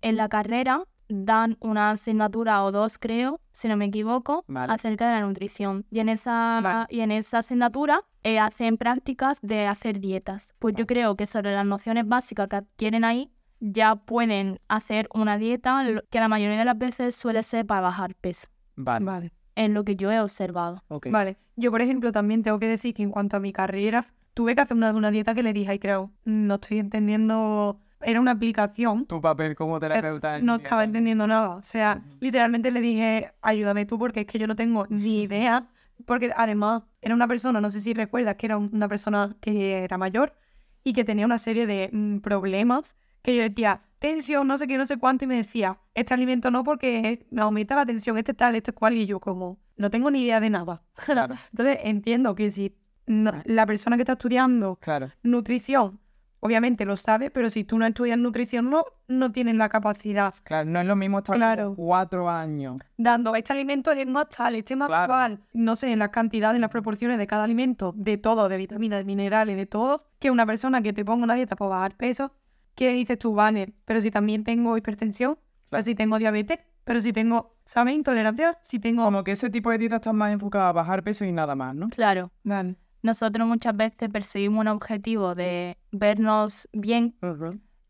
En 0.00 0.16
la 0.16 0.28
carrera 0.30 0.84
dan 1.08 1.56
una 1.60 1.90
asignatura 1.90 2.62
o 2.64 2.72
dos, 2.72 2.98
creo, 2.98 3.40
si 3.52 3.68
no 3.68 3.76
me 3.76 3.86
equivoco, 3.86 4.44
Vale. 4.46 4.72
acerca 4.72 5.06
de 5.08 5.20
la 5.20 5.26
nutrición. 5.26 5.84
Y 5.90 6.00
en 6.00 6.08
esa, 6.08 6.60
Vale. 6.62 6.86
y 6.90 7.00
en 7.00 7.10
esa 7.10 7.38
asignatura 7.38 8.04
eh, 8.22 8.38
hacen 8.38 8.76
prácticas 8.76 9.40
de 9.42 9.66
hacer 9.66 10.00
dietas. 10.00 10.54
Pues 10.58 10.74
yo 10.74 10.86
creo 10.86 11.16
que 11.16 11.26
sobre 11.26 11.54
las 11.54 11.66
nociones 11.66 12.06
básicas 12.06 12.48
que 12.48 12.56
adquieren 12.56 13.04
ahí, 13.04 13.30
ya 13.60 13.96
pueden 13.96 14.60
hacer 14.68 15.08
una 15.12 15.36
dieta 15.38 15.84
que 16.10 16.20
la 16.20 16.28
mayoría 16.28 16.58
de 16.58 16.64
las 16.64 16.78
veces 16.78 17.14
suele 17.16 17.42
ser 17.42 17.66
para 17.66 17.80
bajar 17.80 18.14
peso. 18.14 18.48
Vale. 18.76 19.04
Vale. 19.04 19.32
En 19.56 19.74
lo 19.74 19.82
que 19.82 19.96
yo 19.96 20.12
he 20.12 20.20
observado. 20.20 20.84
Vale. 21.10 21.36
Yo, 21.56 21.72
por 21.72 21.80
ejemplo, 21.82 22.12
también 22.12 22.44
tengo 22.44 22.60
que 22.60 22.68
decir 22.68 22.94
que 22.94 23.02
en 23.02 23.10
cuanto 23.10 23.36
a 23.36 23.40
mi 23.40 23.52
carrera, 23.52 24.06
tuve 24.34 24.54
que 24.54 24.60
hacer 24.60 24.76
una, 24.76 24.92
una 24.92 25.10
dieta 25.10 25.34
que 25.34 25.42
le 25.42 25.52
dije, 25.52 25.72
ay, 25.72 25.78
creo, 25.80 26.12
no 26.24 26.54
estoy 26.54 26.78
entendiendo. 26.78 27.80
Era 28.00 28.20
una 28.20 28.30
aplicación. 28.32 29.06
Tu 29.06 29.20
papel 29.20 29.54
como 29.56 29.78
terapeuta. 29.80 30.38
en 30.38 30.46
No 30.46 30.56
estaba 30.56 30.84
entendiendo 30.84 31.26
nada. 31.26 31.56
O 31.56 31.62
sea, 31.62 32.02
literalmente 32.20 32.70
le 32.70 32.80
dije, 32.80 33.32
ayúdame 33.42 33.86
tú 33.86 33.98
porque 33.98 34.20
es 34.20 34.26
que 34.26 34.38
yo 34.38 34.46
no 34.46 34.54
tengo 34.56 34.86
ni 34.88 35.22
idea. 35.22 35.68
Porque 36.06 36.32
además 36.36 36.84
era 37.02 37.14
una 37.14 37.26
persona, 37.26 37.60
no 37.60 37.70
sé 37.70 37.80
si 37.80 37.92
recuerdas, 37.92 38.36
que 38.36 38.46
era 38.46 38.56
un- 38.56 38.70
una 38.72 38.86
persona 38.88 39.36
que 39.40 39.82
era 39.82 39.98
mayor 39.98 40.32
y 40.84 40.92
que 40.92 41.04
tenía 41.04 41.26
una 41.26 41.38
serie 41.38 41.66
de 41.66 41.90
mm, 41.92 42.18
problemas 42.20 42.96
que 43.22 43.34
yo 43.34 43.42
decía, 43.42 43.82
tensión, 43.98 44.46
no 44.46 44.56
sé 44.58 44.68
qué, 44.68 44.78
no 44.78 44.86
sé 44.86 44.96
cuánto, 44.96 45.24
y 45.24 45.28
me 45.28 45.34
decía, 45.34 45.80
este 45.94 46.14
alimento 46.14 46.52
no 46.52 46.62
porque 46.62 47.26
me 47.30 47.42
aumenta 47.42 47.74
la 47.74 47.84
tensión, 47.84 48.16
este 48.16 48.32
tal, 48.32 48.54
este 48.54 48.72
cual, 48.72 48.94
y 48.96 49.06
yo 49.06 49.18
como, 49.18 49.58
no 49.76 49.90
tengo 49.90 50.08
ni 50.12 50.22
idea 50.22 50.38
de 50.38 50.50
nada. 50.50 50.82
Claro, 51.04 51.34
Entonces 51.50 51.78
entiendo 51.82 52.36
que 52.36 52.50
si 52.52 52.76
no- 53.06 53.32
la 53.44 53.66
persona 53.66 53.96
que 53.96 54.02
está 54.02 54.12
estudiando 54.12 54.76
claro. 54.76 55.10
nutrición, 55.24 55.98
obviamente 56.40 56.84
lo 56.84 56.96
sabe, 56.96 57.30
pero 57.30 57.50
si 57.50 57.64
tú 57.64 57.78
no 57.78 57.86
estudias 57.86 58.18
nutrición, 58.18 58.70
no, 58.70 58.84
no 59.08 59.32
tienes 59.32 59.54
la 59.56 59.68
capacidad 59.68 60.34
Claro, 60.44 60.68
no 60.70 60.80
es 60.80 60.86
lo 60.86 60.96
mismo 60.96 61.18
estar 61.18 61.36
Claro. 61.36 61.74
cuatro 61.76 62.30
años. 62.30 62.78
dando 62.96 63.34
este 63.34 63.52
alimento 63.52 63.90
es 63.92 64.06
más 64.06 64.28
tal, 64.28 64.54
este 64.54 64.76
más 64.76 64.88
Claro. 64.88 65.08
cual, 65.08 65.40
no 65.52 65.76
sé, 65.76 65.92
en 65.92 65.98
las 65.98 66.10
cantidades, 66.10 66.56
en 66.56 66.60
las 66.62 66.70
proporciones 66.70 67.18
de 67.18 67.26
cada 67.26 67.44
alimento, 67.44 67.92
de 67.96 68.16
todo, 68.18 68.48
de 68.48 68.56
vitaminas, 68.56 68.98
de 69.00 69.04
minerales, 69.04 69.56
de 69.56 69.66
todo, 69.66 70.04
que 70.18 70.30
una 70.30 70.46
persona 70.46 70.82
que 70.82 70.92
te 70.92 71.04
ponga 71.04 71.24
una 71.24 71.34
dieta 71.34 71.56
para 71.56 71.68
bajar 71.70 71.96
peso, 71.96 72.32
que 72.74 72.92
dices 72.92 73.18
tú, 73.18 73.34
vale, 73.34 73.72
pero 73.84 74.00
si 74.00 74.10
también 74.10 74.44
tengo 74.44 74.76
hipertensión, 74.76 75.34
pero 75.68 75.82
Claro. 75.82 75.84
si 75.84 75.94
tengo 75.94 76.18
diabetes, 76.18 76.60
pero 76.84 77.00
si 77.02 77.12
tengo, 77.12 77.56
¿sabes? 77.66 77.94
Intolerancia, 77.94 78.56
si 78.62 78.78
tengo... 78.78 79.04
Como 79.04 79.22
que 79.24 79.32
ese 79.32 79.50
tipo 79.50 79.70
de 79.70 79.78
dieta 79.78 79.96
está 79.96 80.12
más 80.14 80.32
enfocada 80.32 80.70
a 80.70 80.72
bajar 80.72 81.02
peso 81.02 81.24
y 81.26 81.32
nada 81.32 81.54
más, 81.54 81.74
¿no? 81.74 81.88
Claro. 81.90 82.30
Vale. 82.44 82.76
Nosotros 83.02 83.46
muchas 83.46 83.76
veces 83.76 84.08
perseguimos 84.10 84.60
un 84.60 84.68
objetivo 84.68 85.34
de 85.34 85.78
vernos 85.92 86.68
bien 86.72 87.14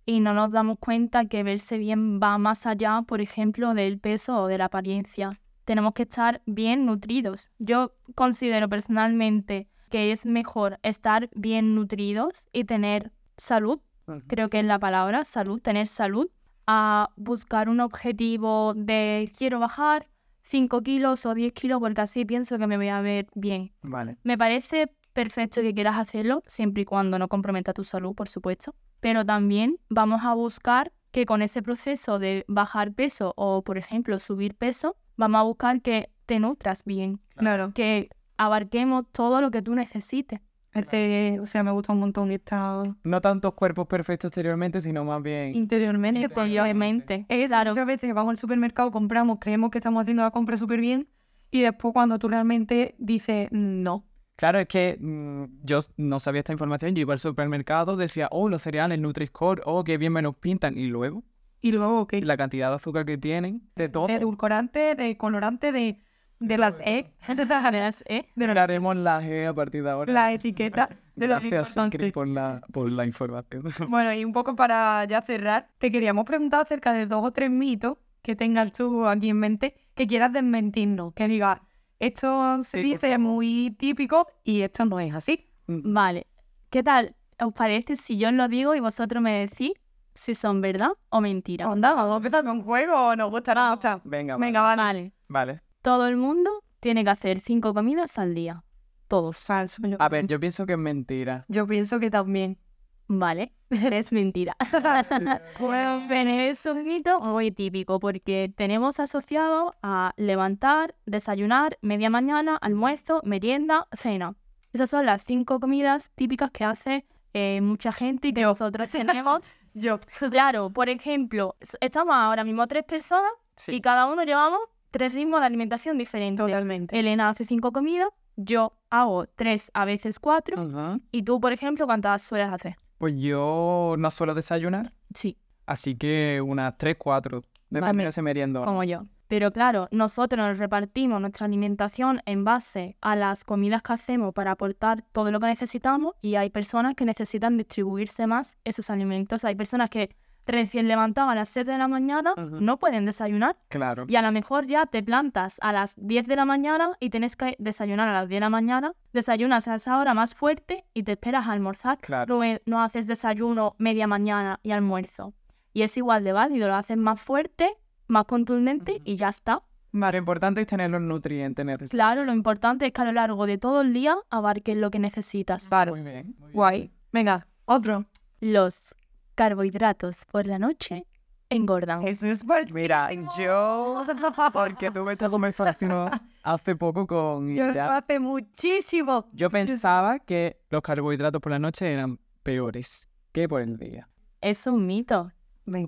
y 0.04 0.20
no 0.20 0.34
nos 0.34 0.50
damos 0.50 0.78
cuenta 0.78 1.26
que 1.26 1.42
verse 1.42 1.78
bien 1.78 2.20
va 2.20 2.38
más 2.38 2.66
allá, 2.66 3.02
por 3.06 3.20
ejemplo, 3.20 3.74
del 3.74 3.98
peso 3.98 4.36
o 4.38 4.46
de 4.46 4.58
la 4.58 4.66
apariencia. 4.66 5.40
Tenemos 5.64 5.92
que 5.92 6.04
estar 6.04 6.40
bien 6.46 6.86
nutridos. 6.86 7.50
Yo 7.58 7.92
considero 8.14 8.68
personalmente 8.68 9.68
que 9.90 10.12
es 10.12 10.26
mejor 10.26 10.78
estar 10.82 11.28
bien 11.34 11.74
nutridos 11.74 12.46
y 12.52 12.64
tener 12.64 13.12
salud, 13.36 13.80
creo 14.26 14.48
que 14.48 14.60
es 14.60 14.64
la 14.64 14.78
palabra, 14.78 15.24
salud, 15.24 15.60
tener 15.60 15.86
salud, 15.86 16.30
a 16.66 17.10
buscar 17.16 17.68
un 17.68 17.80
objetivo 17.80 18.74
de 18.74 19.30
quiero 19.36 19.58
bajar 19.58 20.06
5 20.48 20.82
kilos 20.82 21.26
o 21.26 21.34
10 21.34 21.52
kilos 21.52 21.78
porque 21.78 22.00
así 22.00 22.24
pienso 22.24 22.58
que 22.58 22.66
me 22.66 22.76
voy 22.78 22.88
a 22.88 23.02
ver 23.02 23.26
bien. 23.34 23.72
Vale. 23.82 24.16
Me 24.22 24.38
parece 24.38 24.90
perfecto 25.12 25.60
que 25.60 25.74
quieras 25.74 25.96
hacerlo, 25.98 26.42
siempre 26.46 26.82
y 26.82 26.84
cuando 26.86 27.18
no 27.18 27.28
comprometa 27.28 27.74
tu 27.74 27.84
salud, 27.84 28.14
por 28.14 28.28
supuesto. 28.28 28.74
Pero 29.00 29.26
también 29.26 29.76
vamos 29.90 30.22
a 30.24 30.32
buscar 30.34 30.92
que 31.10 31.26
con 31.26 31.42
ese 31.42 31.62
proceso 31.62 32.18
de 32.18 32.44
bajar 32.48 32.92
peso 32.94 33.34
o, 33.36 33.62
por 33.62 33.76
ejemplo, 33.76 34.18
subir 34.18 34.54
peso, 34.54 34.96
vamos 35.16 35.40
a 35.40 35.42
buscar 35.44 35.82
que 35.82 36.10
te 36.26 36.38
nutras 36.40 36.84
bien, 36.84 37.20
Claro. 37.36 37.72
que 37.74 38.08
abarquemos 38.38 39.04
todo 39.12 39.40
lo 39.40 39.50
que 39.50 39.60
tú 39.62 39.74
necesites. 39.74 40.40
Este, 40.74 41.40
o 41.40 41.46
sea, 41.46 41.62
me 41.62 41.70
gusta 41.70 41.92
un 41.92 42.00
montón 42.00 42.30
esta 42.30 42.84
No 43.02 43.20
tantos 43.20 43.54
cuerpos 43.54 43.86
perfectos 43.86 44.28
exteriormente, 44.28 44.80
sino 44.80 45.04
más 45.04 45.22
bien... 45.22 45.54
interiormente. 45.54 46.20
Interiormente. 46.20 47.26
Es 47.28 47.48
Claro. 47.48 47.70
muchas 47.70 47.86
veces 47.86 48.14
vamos 48.14 48.32
al 48.32 48.36
supermercado, 48.36 48.90
compramos, 48.90 49.38
creemos 49.40 49.70
que 49.70 49.78
estamos 49.78 50.02
haciendo 50.02 50.22
la 50.22 50.30
compra 50.30 50.56
súper 50.56 50.80
bien 50.80 51.08
y 51.50 51.62
después 51.62 51.94
cuando 51.94 52.18
tú 52.18 52.28
realmente 52.28 52.94
dices 52.98 53.48
no. 53.50 54.04
Claro, 54.36 54.60
es 54.60 54.68
que 54.68 54.96
mm, 55.00 55.64
yo 55.64 55.80
no 55.96 56.20
sabía 56.20 56.40
esta 56.40 56.52
información. 56.52 56.94
Yo 56.94 57.00
iba 57.00 57.12
al 57.12 57.18
supermercado, 57.18 57.96
decía, 57.96 58.28
oh, 58.30 58.48
los 58.48 58.62
cereales 58.62 59.00
Nutri-Score, 59.00 59.62
oh, 59.64 59.82
qué 59.82 59.98
bien 59.98 60.12
me 60.12 60.22
los 60.22 60.36
pintan. 60.36 60.78
Y 60.78 60.86
luego, 60.86 61.24
Y 61.60 61.72
luego, 61.72 62.06
¿qué? 62.06 62.20
la 62.20 62.36
cantidad 62.36 62.68
de 62.68 62.76
azúcar 62.76 63.04
que 63.04 63.18
tienen, 63.18 63.68
de 63.74 63.88
todo. 63.88 64.06
De 64.06 64.14
edulcorante, 64.14 64.94
de 64.94 65.16
colorante, 65.16 65.72
de, 65.72 65.98
de 66.40 66.58
las 66.58 66.78
E, 66.80 67.10
Verás, 67.26 68.04
¿eh? 68.08 68.26
de 68.34 68.46
la, 68.54 68.62
Haremos 68.62 68.96
la 68.96 69.20
G 69.22 69.48
a 69.48 69.54
partir 69.54 69.82
de 69.82 69.90
ahora. 69.90 70.12
la 70.12 70.32
etiqueta 70.32 70.88
de 71.16 71.26
los 71.28 71.40
Gracias, 71.42 71.68
importantes. 71.76 72.12
por 72.12 72.28
la, 72.28 72.60
por 72.72 72.90
la 72.92 73.04
información. 73.06 73.64
Bueno, 73.88 74.12
y 74.14 74.24
un 74.24 74.32
poco 74.32 74.54
para 74.56 75.04
ya 75.06 75.20
cerrar, 75.22 75.68
te 75.78 75.90
queríamos 75.90 76.24
preguntar 76.24 76.60
acerca 76.62 76.92
de 76.92 77.06
dos 77.06 77.24
o 77.24 77.32
tres 77.32 77.50
mitos 77.50 77.96
que 78.22 78.36
tengas 78.36 78.72
tú 78.72 79.06
aquí 79.06 79.30
en 79.30 79.38
mente 79.38 79.74
que 79.94 80.06
quieras 80.06 80.32
desmentirnos, 80.32 81.12
que 81.14 81.26
digas, 81.28 81.60
esto 81.98 82.62
se 82.62 82.78
Sí, 82.78 82.82
dice 82.84 83.18
muy 83.18 83.74
típico 83.78 84.26
y 84.44 84.60
esto 84.60 84.84
no 84.84 85.00
es 85.00 85.12
así. 85.14 85.48
Vale. 85.66 86.26
¿Qué 86.70 86.82
tal? 86.82 87.16
¿Os 87.40 87.52
parece 87.52 87.96
si 87.96 88.16
yo 88.18 88.28
os 88.28 88.34
lo 88.34 88.46
digo 88.48 88.74
y 88.74 88.80
vosotros 88.80 89.22
me 89.22 89.40
decís 89.46 89.72
si 90.14 90.34
son 90.34 90.60
verdad 90.60 90.90
o 91.10 91.20
mentira? 91.20 91.68
Onda, 91.70 91.94
vamos 91.94 92.14
a 92.14 92.16
empezar 92.18 92.44
con 92.44 92.62
juego, 92.62 93.16
nos 93.16 93.30
gustará. 93.30 93.70
gusta. 93.72 94.00
Venga, 94.04 94.36
Venga, 94.36 94.62
vale. 94.62 94.76
vale. 94.82 95.12
Vale. 95.28 95.60
Todo 95.82 96.06
el 96.08 96.16
mundo 96.16 96.50
tiene 96.80 97.04
que 97.04 97.10
hacer 97.10 97.40
cinco 97.40 97.72
comidas 97.74 98.18
al 98.18 98.34
día. 98.34 98.64
Todos. 99.06 99.44
Falso. 99.46 99.80
yo 99.86 99.96
A 100.00 100.08
ver, 100.08 100.26
yo 100.26 100.38
pienso 100.38 100.66
que 100.66 100.72
es 100.72 100.78
mentira. 100.78 101.44
Yo 101.48 101.66
pienso 101.66 101.98
que 102.00 102.10
también. 102.10 102.58
Vale, 103.06 103.54
es 103.70 104.12
mentira. 104.12 104.54
bueno, 105.58 106.04
pero 106.08 106.30
es 106.30 106.64
un 106.66 106.84
mito 106.84 107.20
muy 107.20 107.50
típico 107.50 107.98
porque 108.00 108.52
tenemos 108.54 109.00
asociado 109.00 109.74
a 109.82 110.12
levantar, 110.18 110.94
desayunar, 111.06 111.78
media 111.80 112.10
mañana, 112.10 112.56
almuerzo, 112.60 113.22
merienda, 113.24 113.86
cena. 113.92 114.34
Esas 114.74 114.90
son 114.90 115.06
las 115.06 115.22
cinco 115.22 115.58
comidas 115.58 116.10
típicas 116.14 116.50
que 116.50 116.64
hace 116.64 117.06
eh, 117.32 117.60
mucha 117.62 117.92
gente 117.92 118.28
y 118.28 118.32
que 118.34 118.42
Yo. 118.42 118.48
nosotros 118.48 118.88
tenemos. 118.90 119.40
Yo. 119.74 119.98
Claro, 120.30 120.68
por 120.70 120.90
ejemplo, 120.90 121.56
s- 121.60 121.78
estamos 121.80 122.14
ahora 122.14 122.44
mismo 122.44 122.66
tres 122.66 122.84
personas 122.84 123.30
Sí. 123.56 123.72
y 123.76 123.80
cada 123.80 124.06
uno 124.06 124.22
llevamos 124.24 124.60
tres 124.90 125.14
ritmos 125.14 125.40
de 125.40 125.46
alimentación 125.46 125.98
diferentes. 125.98 126.44
Totalmente. 126.44 126.98
Elena 126.98 127.28
hace 127.28 127.44
cinco 127.44 127.72
comidas, 127.72 128.08
yo 128.36 128.72
hago 128.90 129.26
tres, 129.26 129.70
a 129.74 129.84
veces 129.84 130.18
cuatro. 130.18 131.00
Y 131.12 131.22
tú, 131.22 131.40
por 131.40 131.52
ejemplo, 131.52 131.86
¿cuántas 131.86 132.22
sueles 132.22 132.48
hacer? 132.52 132.76
Pues 132.98 133.14
yo 133.16 133.94
no 133.98 134.10
suelo 134.10 134.34
desayunar, 134.34 134.92
Sí, 135.14 135.38
así 135.66 135.94
que 135.96 136.40
unas 136.44 136.76
3, 136.76 136.96
4. 136.98 137.42
Depende 137.70 138.02
de 138.02 138.08
ese 138.10 138.22
meriendo. 138.22 138.64
como 138.64 138.82
yo. 138.84 139.04
Pero 139.28 139.52
claro, 139.52 139.88
nosotros 139.90 140.38
nos 140.46 140.58
repartimos 140.58 141.20
nuestra 141.20 141.44
alimentación 141.46 142.22
en 142.24 142.44
base 142.44 142.96
a 143.02 143.14
las 143.14 143.44
comidas 143.44 143.82
que 143.82 143.92
hacemos 143.92 144.32
para 144.32 144.52
aportar 144.52 145.04
todo 145.12 145.30
lo 145.30 145.38
que 145.38 145.46
necesitamos 145.46 146.14
y 146.22 146.36
hay 146.36 146.48
personas 146.50 146.94
que 146.94 147.04
necesitan 147.04 147.58
distribuirse 147.58 148.26
más 148.26 148.56
esos 148.64 148.88
alimentos. 148.88 149.44
Hay 149.44 149.54
personas 149.54 149.90
que 149.90 150.16
recién 150.48 150.88
levantadas 150.88 151.30
a 151.30 151.34
las 151.34 151.48
7 151.50 151.70
de 151.70 151.78
la 151.78 151.86
mañana 151.88 152.34
no 152.36 152.78
pueden 152.78 153.04
desayunar 153.04 153.56
Claro. 153.68 154.06
y 154.08 154.16
a 154.16 154.22
lo 154.22 154.32
mejor 154.32 154.66
ya 154.66 154.86
te 154.86 155.02
plantas 155.02 155.58
a 155.62 155.72
las 155.72 155.94
10 155.98 156.26
de 156.26 156.36
la 156.36 156.44
mañana 156.44 156.90
y 157.00 157.10
tienes 157.10 157.36
que 157.36 157.54
desayunar 157.58 158.08
a 158.08 158.12
las 158.12 158.28
10 158.28 158.36
de 158.36 158.40
la 158.40 158.50
mañana, 158.50 158.92
desayunas 159.12 159.68
a 159.68 159.76
esa 159.76 159.98
hora 160.00 160.14
más 160.14 160.34
fuerte 160.34 160.84
y 160.94 161.02
te 161.04 161.12
esperas 161.12 161.46
a 161.46 161.52
almorzar. 161.52 161.98
Claro. 161.98 162.38
No, 162.42 162.58
no 162.66 162.82
haces 162.82 163.06
desayuno 163.06 163.74
media 163.78 164.06
mañana 164.06 164.58
y 164.62 164.72
almuerzo. 164.72 165.34
Y 165.72 165.82
es 165.82 165.96
igual 165.96 166.24
de 166.24 166.32
válido, 166.32 166.66
lo 166.68 166.74
haces 166.74 166.96
más 166.96 167.22
fuerte, 167.22 167.68
más 168.08 168.24
contundente 168.24 169.00
y 169.04 169.16
ya 169.16 169.28
está. 169.28 169.62
Lo 169.92 170.16
importante 170.16 170.60
es 170.60 170.66
tener 170.66 170.90
los 170.90 171.00
nutrientes 171.00 171.64
necesarios. 171.64 171.90
Claro, 171.90 172.24
lo 172.24 172.32
importante 172.32 172.86
es 172.86 172.92
que 172.92 173.00
a 173.00 173.04
lo 173.04 173.12
largo 173.12 173.46
de 173.46 173.58
todo 173.58 173.80
el 173.82 173.92
día 173.92 174.16
abarques 174.30 174.76
lo 174.76 174.90
que 174.90 174.98
necesitas. 174.98 175.70
Muy 175.88 176.02
bien. 176.02 176.34
muy 176.38 176.48
bien. 176.48 176.52
Guay. 176.52 176.90
Venga, 177.12 177.46
otro. 177.64 178.04
Los 178.40 178.94
carbohidratos 179.38 180.26
por 180.32 180.48
la 180.48 180.58
noche 180.58 181.06
engordan. 181.48 182.04
Eso 182.08 182.26
es 182.26 182.44
Mira, 182.72 183.06
falsísimo. 183.06 183.32
yo... 183.38 184.04
Porque 184.52 184.90
tuve 184.90 185.12
esta 185.12 185.30
conversación 185.30 186.10
hace 186.42 186.74
poco 186.74 187.06
con 187.06 187.54
Yo 187.54 187.72
lo 187.72 187.82
hace 187.82 188.18
muchísimo. 188.18 189.28
Yo 189.32 189.48
pensaba 189.48 190.18
que 190.18 190.58
los 190.70 190.82
carbohidratos 190.82 191.40
por 191.40 191.52
la 191.52 191.60
noche 191.60 191.92
eran 191.92 192.18
peores 192.42 193.08
que 193.30 193.48
por 193.48 193.62
el 193.62 193.76
día. 193.76 194.08
Es 194.40 194.66
un 194.66 194.84
mito. 194.88 195.30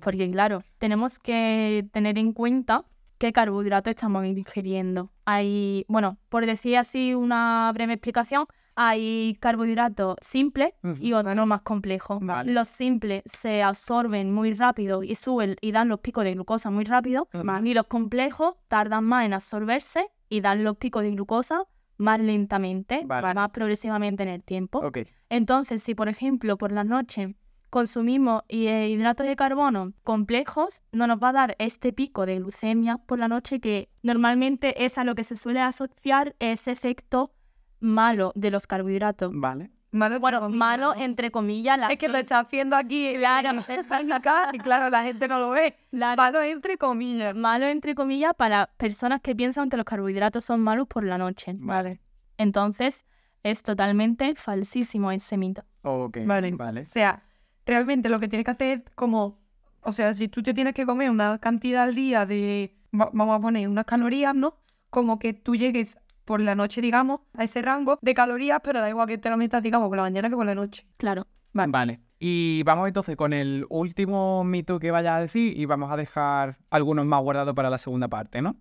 Porque 0.00 0.30
claro, 0.30 0.62
tenemos 0.78 1.18
que 1.18 1.88
tener 1.90 2.18
en 2.18 2.32
cuenta 2.32 2.84
qué 3.18 3.32
carbohidratos 3.32 3.90
estamos 3.90 4.24
ingiriendo. 4.26 5.10
Hay, 5.24 5.84
bueno, 5.88 6.18
por 6.28 6.46
decir 6.46 6.76
así 6.76 7.16
una 7.16 7.68
breve 7.74 7.94
explicación, 7.94 8.46
hay 8.82 9.36
carbohidratos 9.40 10.16
simples 10.22 10.72
y 11.00 11.12
otros 11.12 11.46
más 11.46 11.60
complejos. 11.60 12.18
Vale. 12.22 12.50
Los 12.50 12.68
simples 12.68 13.22
se 13.26 13.62
absorben 13.62 14.32
muy 14.32 14.54
rápido 14.54 15.02
y 15.02 15.16
suben 15.16 15.56
y 15.60 15.72
dan 15.72 15.90
los 15.90 16.00
picos 16.00 16.24
de 16.24 16.32
glucosa 16.32 16.70
muy 16.70 16.84
rápido. 16.84 17.28
Y 17.62 17.74
los 17.74 17.86
complejos 17.88 18.54
tardan 18.68 19.04
más 19.04 19.26
en 19.26 19.34
absorberse 19.34 20.08
y 20.30 20.40
dan 20.40 20.64
los 20.64 20.78
picos 20.78 21.02
de 21.02 21.10
glucosa 21.10 21.64
más 21.98 22.20
lentamente, 22.20 23.02
Vale. 23.04 23.34
más 23.34 23.50
progresivamente 23.50 24.22
en 24.22 24.30
el 24.30 24.42
tiempo. 24.42 24.80
Entonces, 25.28 25.82
si 25.82 25.94
por 25.94 26.08
ejemplo 26.08 26.56
por 26.56 26.72
la 26.72 26.82
noche 26.82 27.34
consumimos 27.68 28.44
eh, 28.48 28.88
hidratos 28.88 29.26
de 29.26 29.36
carbono 29.36 29.92
complejos, 30.04 30.80
no 30.90 31.06
nos 31.06 31.22
va 31.22 31.28
a 31.28 31.32
dar 31.32 31.56
este 31.58 31.92
pico 31.92 32.24
de 32.24 32.38
glucemia 32.38 32.96
por 32.96 33.18
la 33.18 33.28
noche 33.28 33.60
que 33.60 33.90
normalmente 34.02 34.86
es 34.86 34.96
a 34.96 35.04
lo 35.04 35.14
que 35.14 35.22
se 35.22 35.36
suele 35.36 35.60
asociar 35.60 36.34
ese 36.38 36.70
efecto 36.72 37.34
malo 37.80 38.32
de 38.34 38.50
los 38.50 38.66
carbohidratos. 38.66 39.32
Vale. 39.34 39.70
Malo, 39.92 40.20
Bueno, 40.20 40.38
entre 40.46 40.56
malo 40.58 40.94
entre 40.96 41.30
comillas. 41.32 41.76
La 41.76 41.88
Es 41.88 41.98
que 41.98 42.08
lo 42.08 42.16
está 42.18 42.38
haciendo 42.38 42.76
aquí. 42.76 43.12
Claro. 43.16 43.58
Está 43.66 43.98
acá 44.14 44.50
y 44.52 44.58
claro, 44.58 44.88
la 44.88 45.02
gente 45.02 45.26
no 45.26 45.40
lo 45.40 45.50
ve. 45.50 45.74
Malo 45.90 46.40
entre 46.42 46.76
comillas. 46.78 47.34
malo 47.34 47.66
entre 47.66 47.96
comillas 47.96 48.32
para 48.36 48.66
personas 48.76 49.20
que 49.20 49.34
piensan 49.34 49.68
que 49.68 49.76
los 49.76 49.84
carbohidratos 49.84 50.44
son 50.44 50.60
malos 50.60 50.86
por 50.86 51.02
la 51.04 51.18
noche. 51.18 51.54
Vale. 51.58 52.00
Entonces, 52.38 53.04
es 53.42 53.62
totalmente 53.64 54.34
falsísimo 54.36 55.10
ese 55.10 55.36
mito. 55.36 55.62
Ok. 55.82 56.18
Vale. 56.24 56.52
Vale. 56.52 56.82
O 56.82 56.86
sea, 56.86 57.24
realmente 57.66 58.08
lo 58.08 58.20
que 58.20 58.28
tienes 58.28 58.44
que 58.44 58.50
hacer 58.52 58.78
es 58.86 58.94
como, 58.94 59.40
o 59.82 59.90
sea, 59.92 60.12
si 60.14 60.28
tú 60.28 60.40
te 60.42 60.54
tienes 60.54 60.74
que 60.74 60.86
comer 60.86 61.10
una 61.10 61.38
cantidad 61.38 61.82
al 61.82 61.94
día 61.96 62.26
de, 62.26 62.76
va- 62.94 63.10
vamos 63.12 63.38
a 63.38 63.40
poner 63.42 63.66
unas 63.68 63.86
calorías, 63.86 64.34
¿no? 64.36 64.54
Como 64.88 65.18
que 65.18 65.32
tú 65.32 65.56
llegues 65.56 65.98
por 66.30 66.40
la 66.40 66.54
noche, 66.54 66.80
digamos, 66.80 67.22
a 67.34 67.42
ese 67.42 67.60
rango 67.60 67.98
de 68.02 68.14
calorías, 68.14 68.60
pero 68.62 68.78
da 68.78 68.88
igual 68.88 69.08
que 69.08 69.18
te 69.18 69.28
lo 69.28 69.36
metas, 69.36 69.64
digamos, 69.64 69.88
por 69.88 69.96
la 69.96 70.04
mañana 70.04 70.30
que 70.30 70.36
por 70.36 70.46
la 70.46 70.54
noche. 70.54 70.86
Claro. 70.96 71.26
Vale. 71.52 71.72
Vale. 71.72 72.00
Y 72.20 72.62
vamos 72.62 72.86
entonces 72.86 73.16
con 73.16 73.32
el 73.32 73.66
último 73.68 74.44
mito 74.44 74.78
que 74.78 74.92
vayas 74.92 75.14
a 75.16 75.20
decir 75.20 75.58
y 75.58 75.64
vamos 75.64 75.90
a 75.90 75.96
dejar 75.96 76.58
algunos 76.70 77.04
más 77.04 77.20
guardados 77.20 77.52
para 77.56 77.68
la 77.68 77.78
segunda 77.78 78.06
parte, 78.06 78.42
¿no? 78.42 78.54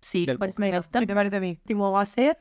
Sí, 0.00 0.24
Del 0.24 0.38
por 0.38 0.46
Venga, 0.56 0.80
supuesto. 0.82 1.00
¿qué 1.00 1.06
te 1.08 1.14
parece 1.16 1.36
a 1.38 1.40
mí? 1.40 1.58
Último 1.64 1.90
va 1.90 2.02
a 2.02 2.06
ser, 2.06 2.38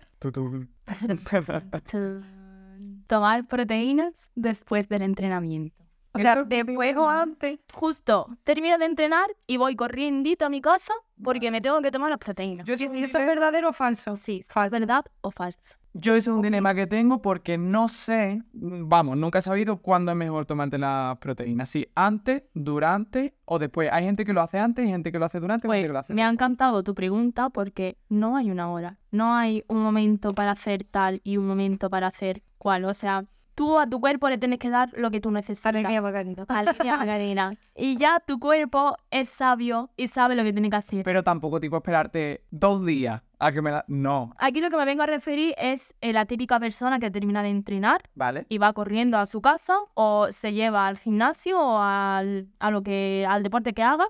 Tomar 3.08 3.48
proteínas 3.48 4.30
después 4.36 4.88
del 4.88 5.02
entrenamiento. 5.02 5.84
O 6.16 6.20
sea, 6.20 6.44
después 6.44 6.96
o 6.96 7.10
antes. 7.10 7.60
Justo, 7.74 8.28
termino 8.44 8.78
de 8.78 8.86
entrenar 8.86 9.28
y 9.48 9.58
voy 9.58 9.76
corriendito 9.76 10.46
a 10.46 10.50
mi 10.50 10.62
casa 10.62 10.94
porque 11.24 11.52
me 11.52 11.62
tengo 11.62 11.82
que 11.82 11.92
tomar 11.92 12.10
las 12.10 12.20
proteínas. 12.20 12.66
Yo 12.66 12.74
¿Y 12.74 12.76
eso 12.76 12.94
si 12.94 13.04
eso 13.04 13.18
es 13.18 13.28
verdadero 13.28 13.70
o 13.70 13.74
falso? 13.74 14.16
Sí, 14.16 14.44
Falso. 14.48 14.72
¿verdad 14.72 15.06
o 15.22 15.32
falso? 15.32 15.76
Yo 15.98 16.14
ese 16.14 16.30
es 16.30 16.36
un 16.36 16.42
dilema 16.42 16.76
que 16.76 16.88
tengo 16.88 17.22
porque 17.22 17.58
no 17.58 17.88
sé, 17.88 18.42
vamos, 18.52 19.16
nunca 19.16 19.40
he 19.40 19.42
sabido 19.42 19.78
cuándo 19.78 20.12
es 20.12 20.18
mejor 20.18 20.46
tomarte 20.46 20.78
las 20.78 21.18
proteínas. 21.20 21.70
Si 21.70 21.88
antes, 21.96 22.44
durante 22.54 23.34
o 23.46 23.60
después. 23.60 23.90
Hay 23.94 24.04
gente 24.04 24.26
que 24.26 24.34
lo 24.34 24.42
hace 24.42 24.60
antes 24.60 24.86
y 24.86 24.90
gente 24.90 25.14
que 25.14 25.20
lo 25.20 25.26
hace 25.26 25.40
durante 25.40 25.68
y 25.68 25.72
gente 25.72 25.80
Pues 25.80 25.88
que 25.88 25.94
lo 25.94 26.00
hace 26.00 26.14
me 26.14 26.24
ha 26.24 26.30
encantado 26.30 26.84
tu 26.84 26.94
pregunta 26.94 27.50
porque 27.50 27.98
no 28.10 28.36
hay 28.36 28.52
una 28.52 28.70
hora. 28.70 28.98
No 29.12 29.36
hay 29.36 29.64
un 29.70 29.82
momento 29.82 30.34
para 30.34 30.52
hacer 30.52 30.84
tal 30.84 31.22
y 31.24 31.38
un 31.38 31.48
momento 31.48 31.90
para 31.90 32.08
hacer 32.08 32.44
cual. 32.58 32.84
O 32.84 32.94
sea, 32.94 33.24
tú 33.56 33.80
a 33.80 33.88
tu 33.88 34.00
cuerpo 34.00 34.30
le 34.30 34.38
tienes 34.38 34.60
que 34.60 34.70
dar 34.70 34.90
lo 34.96 35.10
que 35.10 35.20
tú 35.20 35.32
necesitas. 35.32 35.68
Alegría, 35.68 36.02
Macarena. 36.02 36.46
Alegría, 36.48 36.98
Macarena. 36.98 37.54
Y 37.76 37.98
ya 37.98 38.20
tu 38.20 38.40
cuerpo 38.40 38.96
es 39.10 39.30
sabio 39.30 39.90
y 39.98 40.08
sabe 40.08 40.36
lo 40.36 40.44
que 40.44 40.54
tiene 40.54 40.70
que 40.70 40.76
hacer. 40.76 41.04
Pero 41.04 41.24
tampoco 41.24 41.60
tipo 41.60 41.78
esperarte 41.78 42.44
dos 42.52 42.86
días 42.86 43.22
a 43.40 43.52
que 43.52 43.62
me 43.62 43.72
la... 43.72 43.84
No, 43.88 44.34
Aquí 44.38 44.62
lo 44.62 44.70
que 44.70 44.78
me 44.78 44.86
vengo 44.86 45.04
a 45.04 45.08
referir 45.08 45.54
es 45.58 45.94
eh, 46.02 46.14
la 46.14 46.26
típica 46.26 46.60
persona 46.60 47.00
que 47.00 47.12
termina 47.12 47.44
de 47.44 47.50
entrenar 47.50 48.10
¿vale? 48.14 48.46
y 48.50 48.58
va 48.58 48.74
corriendo 48.74 49.18
a 49.18 49.26
su 49.26 49.42
casa 49.42 49.78
o 49.94 50.28
se 50.32 50.54
lleva 50.54 50.88
al 50.88 50.98
gimnasio 50.98 51.60
o 51.60 51.80
al, 51.82 52.48
a 52.60 52.72
lo 52.72 52.84
que, 52.84 53.26
al 53.28 53.44
deporte 53.44 53.74
que 53.74 53.84
haga 53.84 54.08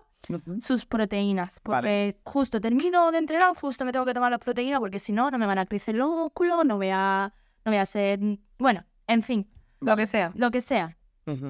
sus 0.60 0.86
proteínas. 0.86 1.60
Porque 1.60 1.76
Vale. 1.78 2.20
justo 2.24 2.60
termino 2.60 3.12
de 3.12 3.20
entrenar, 3.20 3.56
justo 3.56 3.86
me 3.86 3.92
tengo 3.92 4.06
que 4.06 4.14
tomar 4.14 4.32
las 4.32 4.40
proteínas 4.40 4.80
porque 4.80 5.00
si 5.00 5.12
no, 5.12 5.30
no 5.30 5.38
me 5.38 5.46
van 5.46 5.60
a 5.60 5.66
crecer 5.66 5.96
los 5.96 6.10
músculos, 6.10 6.66
no 6.66 6.78
voy 6.78 6.90
a, 6.92 7.32
no 7.64 7.72
voy 7.72 7.78
a 7.78 7.86
ser... 7.86 8.20
Bueno, 8.58 8.86
en 9.08 9.22
fin, 9.22 9.48
Lo 9.82 9.96
que 9.96 10.06
sea. 10.06 10.32
lo 10.36 10.52
que 10.52 10.62
sea. 10.62 10.98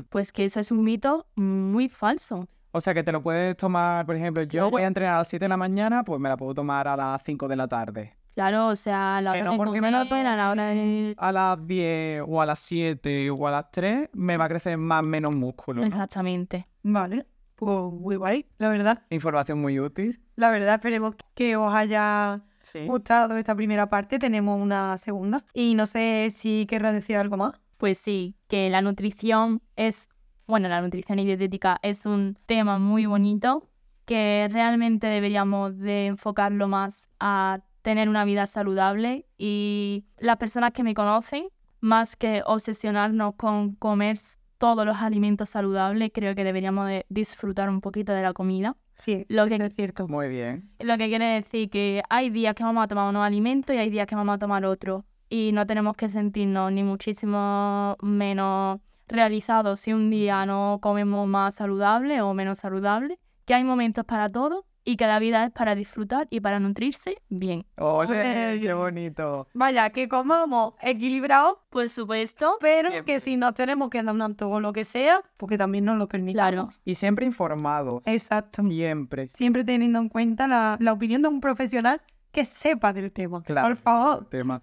Pues 0.10 0.32
que 0.32 0.46
eso 0.46 0.60
es 0.60 0.72
un 0.72 0.84
mito 0.84 1.28
muy 1.36 1.90
falso. 1.90 2.48
O 2.72 2.82
sea 2.82 2.94
que 2.94 3.04
te 3.04 3.12
lo 3.12 3.22
puedes 3.22 3.56
tomar, 3.58 4.06
por 4.06 4.16
ejemplo, 4.16 4.44
yo 4.44 4.70
voy 4.70 4.84
a 4.84 4.88
entrenar 4.88 5.16
a 5.16 5.18
las 5.20 5.28
7 5.28 5.46
de 5.46 5.50
la 5.50 5.58
mañana, 5.58 6.04
pues 6.04 6.20
me 6.20 6.30
la 6.30 6.38
puedo 6.38 6.54
tomar 6.54 6.88
a 6.88 6.96
las 6.96 7.22
5 7.24 7.48
de 7.48 7.56
la 7.56 7.68
tarde. 7.68 8.14
Claro, 8.36 8.68
o 8.68 8.76
sea, 8.76 9.18
a 9.18 9.22
la 9.22 9.32
Que 9.32 9.38
hora 9.40 9.46
no 9.46 9.52
de 9.54 9.58
porque 9.58 9.80
me 9.80 9.92
la 9.92 10.08
comer, 10.10 10.28
a 10.28 10.36
la 10.36 10.50
hora 10.52 10.66
de... 10.68 11.16
A 11.18 11.32
las 11.32 11.66
10 11.66 12.24
o 12.28 12.42
a 12.42 12.46
las 12.46 12.60
7 12.60 13.30
o 13.32 13.48
a 13.48 13.52
las 13.52 13.72
3 13.72 14.10
me 14.14 14.36
va 14.36 14.46
a 14.46 14.50
crecer 14.50 14.78
más 14.78 15.04
o 15.04 15.08
menos 15.08 15.34
músculo. 15.34 15.80
¿no? 15.82 15.88
Exactamente. 15.88 16.66
Vale. 16.84 17.26
Pues 17.56 17.94
muy 17.94 18.18
guay, 18.18 18.46
la 18.58 18.68
verdad. 18.68 19.04
Información 19.10 19.62
muy 19.62 19.80
útil. 19.80 20.22
La 20.36 20.50
verdad, 20.50 20.76
esperemos 20.76 21.16
que 21.34 21.56
os 21.56 21.74
haya 21.74 22.42
Sí. 22.66 22.88
gustado 22.88 23.38
esta 23.38 23.56
primera 23.56 23.88
parte. 23.90 24.18
Tenemos 24.18 24.60
una 24.60 24.98
segunda. 24.98 25.46
Y 25.54 25.76
no 25.76 25.86
sé 25.86 26.30
si 26.32 26.66
querrás 26.66 26.94
decir 26.94 27.18
algo 27.18 27.38
más. 27.38 27.54
Pues 27.78 27.98
sí, 28.00 28.36
que 28.48 28.70
la 28.70 28.82
nutrición 28.82 29.62
es, 29.76 30.10
bueno, 30.48 30.68
la 30.68 30.82
nutrición 30.82 31.20
y 31.20 31.26
dietética 31.26 31.78
es 31.84 32.06
un 32.06 32.38
tema 32.46 32.80
muy 32.80 33.06
bonito 33.06 33.70
que 34.06 34.48
realmente 34.52 35.08
deberíamos 35.08 35.78
de 35.78 36.08
enfocarlo 36.08 36.68
más 36.68 37.10
a 37.20 37.60
tener 37.82 38.10
una 38.10 38.26
vida 38.26 38.46
saludable 38.46 39.28
y 39.38 40.06
las 40.18 40.38
personas 40.38 40.72
que 40.72 40.84
me 40.84 40.94
conocen, 40.94 41.50
más 41.82 42.16
que 42.16 42.42
obsesionarnos 42.46 43.36
con 43.36 43.76
comer 43.76 44.18
todos 44.58 44.86
los 44.86 44.98
alimentos 44.98 45.50
saludables, 45.50 46.12
creo 46.14 46.34
que 46.34 46.44
deberíamos 46.44 46.88
de 46.88 47.06
disfrutar 47.10 47.70
un 47.70 47.82
poquito 47.82 48.14
de 48.14 48.24
la 48.24 48.34
comida. 48.34 48.76
Sí, 48.96 49.26
Lo 49.30 49.46
que- 49.48 49.56
es 49.56 49.74
cierto. 49.76 50.08
Muy 50.08 50.28
bien. 50.30 50.70
Lo 50.80 50.98
que 50.98 51.08
quiere 51.08 51.26
decir 51.26 51.70
que 51.70 52.02
hay 52.10 52.30
días 52.30 52.56
que 52.56 52.64
vamos 52.64 52.84
a 52.84 52.88
tomar 52.88 53.10
unos 53.10 53.24
alimentos 53.24 53.76
y 53.76 53.80
hay 53.80 53.90
días 53.90 54.08
que 54.08 54.16
vamos 54.16 54.36
a 54.36 54.40
tomar 54.40 54.66
otros. 54.66 55.04
Y 55.30 55.52
no 55.54 55.66
tenemos 55.66 55.96
que 55.98 56.08
sentirnos 56.10 56.72
ni 56.72 56.84
muchísimo 56.84 57.98
menos 58.02 58.80
realizados 59.08 59.80
si 59.82 59.94
un 59.94 60.10
día 60.10 60.46
no 60.46 60.80
comemos 60.82 61.28
más 61.28 61.56
saludable 61.56 62.22
o 62.22 62.34
menos 62.34 62.60
saludable. 62.60 63.20
Que 63.46 63.54
hay 63.54 63.64
momentos 63.64 64.06
para 64.06 64.30
todo 64.30 64.66
y 64.86 64.96
que 64.98 65.08
la 65.08 65.20
vida 65.20 65.46
es 65.46 65.52
para 65.52 65.74
disfrutar 65.76 66.28
y 66.30 66.40
para 66.40 66.60
nutrirse 66.60 67.18
bien. 67.28 67.66
¡Ole! 67.78 68.60
¡Qué 68.62 68.74
bonito! 68.74 69.48
Vaya, 69.54 69.90
que 69.90 70.08
comamos 70.08 70.76
equilibrado, 70.82 71.60
Por 71.70 71.90
supuesto, 71.90 72.58
pero 72.62 72.90
Siempre. 72.92 73.14
que 73.14 73.20
si 73.20 73.36
nos 73.36 73.54
tenemos 73.56 73.90
que 73.90 74.02
dar 74.04 74.14
un 74.16 74.22
antojo 74.22 74.54
o 74.56 74.60
lo 74.62 74.72
que 74.72 74.84
sea, 74.84 75.22
porque 75.38 75.58
también 75.58 75.86
nos 75.86 75.98
lo 75.98 76.08
permitamos. 76.08 76.52
claro. 76.52 76.70
Y 76.86 76.96
siempre 76.96 77.26
informados. 77.26 78.02
Exacto. 78.06 78.64
Siempre. 78.64 79.28
Siempre 79.28 79.64
teniendo 79.64 80.00
en 80.00 80.08
cuenta 80.10 80.48
la, 80.48 80.78
la 80.80 80.94
opinión 80.94 81.22
de 81.22 81.28
un 81.28 81.42
profesional 81.42 82.02
que 82.32 82.46
sepa 82.46 82.94
del 82.94 83.12
tema. 83.12 83.42
Claro. 83.44 83.68
Por 83.68 83.78
favor. 83.78 84.26
Tema. 84.30 84.62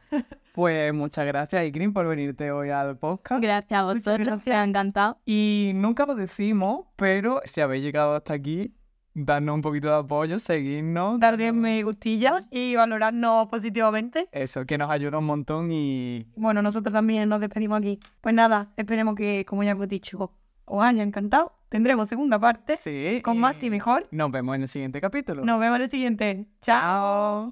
Pues 0.53 0.93
muchas 0.93 1.25
gracias, 1.27 1.65
Ikrin, 1.65 1.93
por 1.95 2.07
venirte 2.07 2.51
hoy 2.53 2.69
al 2.69 2.99
podcast. 2.99 3.43
Gracias 3.43 3.81
a 3.81 3.85
vosotros, 3.85 4.19
gracias. 4.27 4.47
me 4.47 4.55
ha 4.55 4.65
encantado. 4.65 5.19
Y 5.25 5.73
nunca 5.75 6.05
lo 6.05 6.15
decimos, 6.15 6.85
pero 6.97 7.41
si 7.45 7.63
habéis 7.63 7.83
llegado 7.83 8.15
hasta 8.15 8.35
aquí, 8.35 8.75
darnos 9.15 9.55
un 9.55 9.63
poquito 9.63 9.89
de 9.89 9.95
apoyo, 9.97 10.39
seguirnos. 10.39 11.21
Darle 11.21 11.53
me 11.53 11.83
gustilla 11.83 12.47
y 12.51 12.77
valorarnos 12.77 13.49
positivamente. 13.49 14.29
Eso, 14.33 14.65
que 14.67 14.79
nos 14.79 14.91
ayuda 14.91 15.19
un 15.19 15.27
montón 15.27 15.71
y 15.73 16.27
Bueno, 16.37 16.63
nosotros 16.63 16.93
también 16.93 17.29
nos 17.29 17.41
despedimos 17.41 17.79
aquí. 17.79 17.99
Pues 18.21 18.35
nada, 18.35 18.73
esperemos 18.77 19.15
que, 19.15 19.45
como 19.45 19.63
ya 19.63 19.73
hemos 19.73 19.89
dicho, 19.89 20.33
os 20.65 20.85
haya 20.85 21.03
encantado. 21.03 21.53
Tendremos 21.69 22.09
segunda 22.09 22.39
parte 22.39 22.77
sí. 22.77 23.23
con 23.25 23.39
más 23.39 23.63
y 23.63 23.71
mejor. 23.71 24.07
Nos 24.11 24.31
vemos 24.31 24.55
en 24.57 24.63
el 24.63 24.69
siguiente 24.69 25.01
capítulo. 25.01 25.43
Nos 25.45 25.59
vemos 25.59 25.77
en 25.77 25.83
el 25.83 25.91
siguiente. 25.91 26.47
Chao. 26.61 26.81
Chao. 26.81 27.51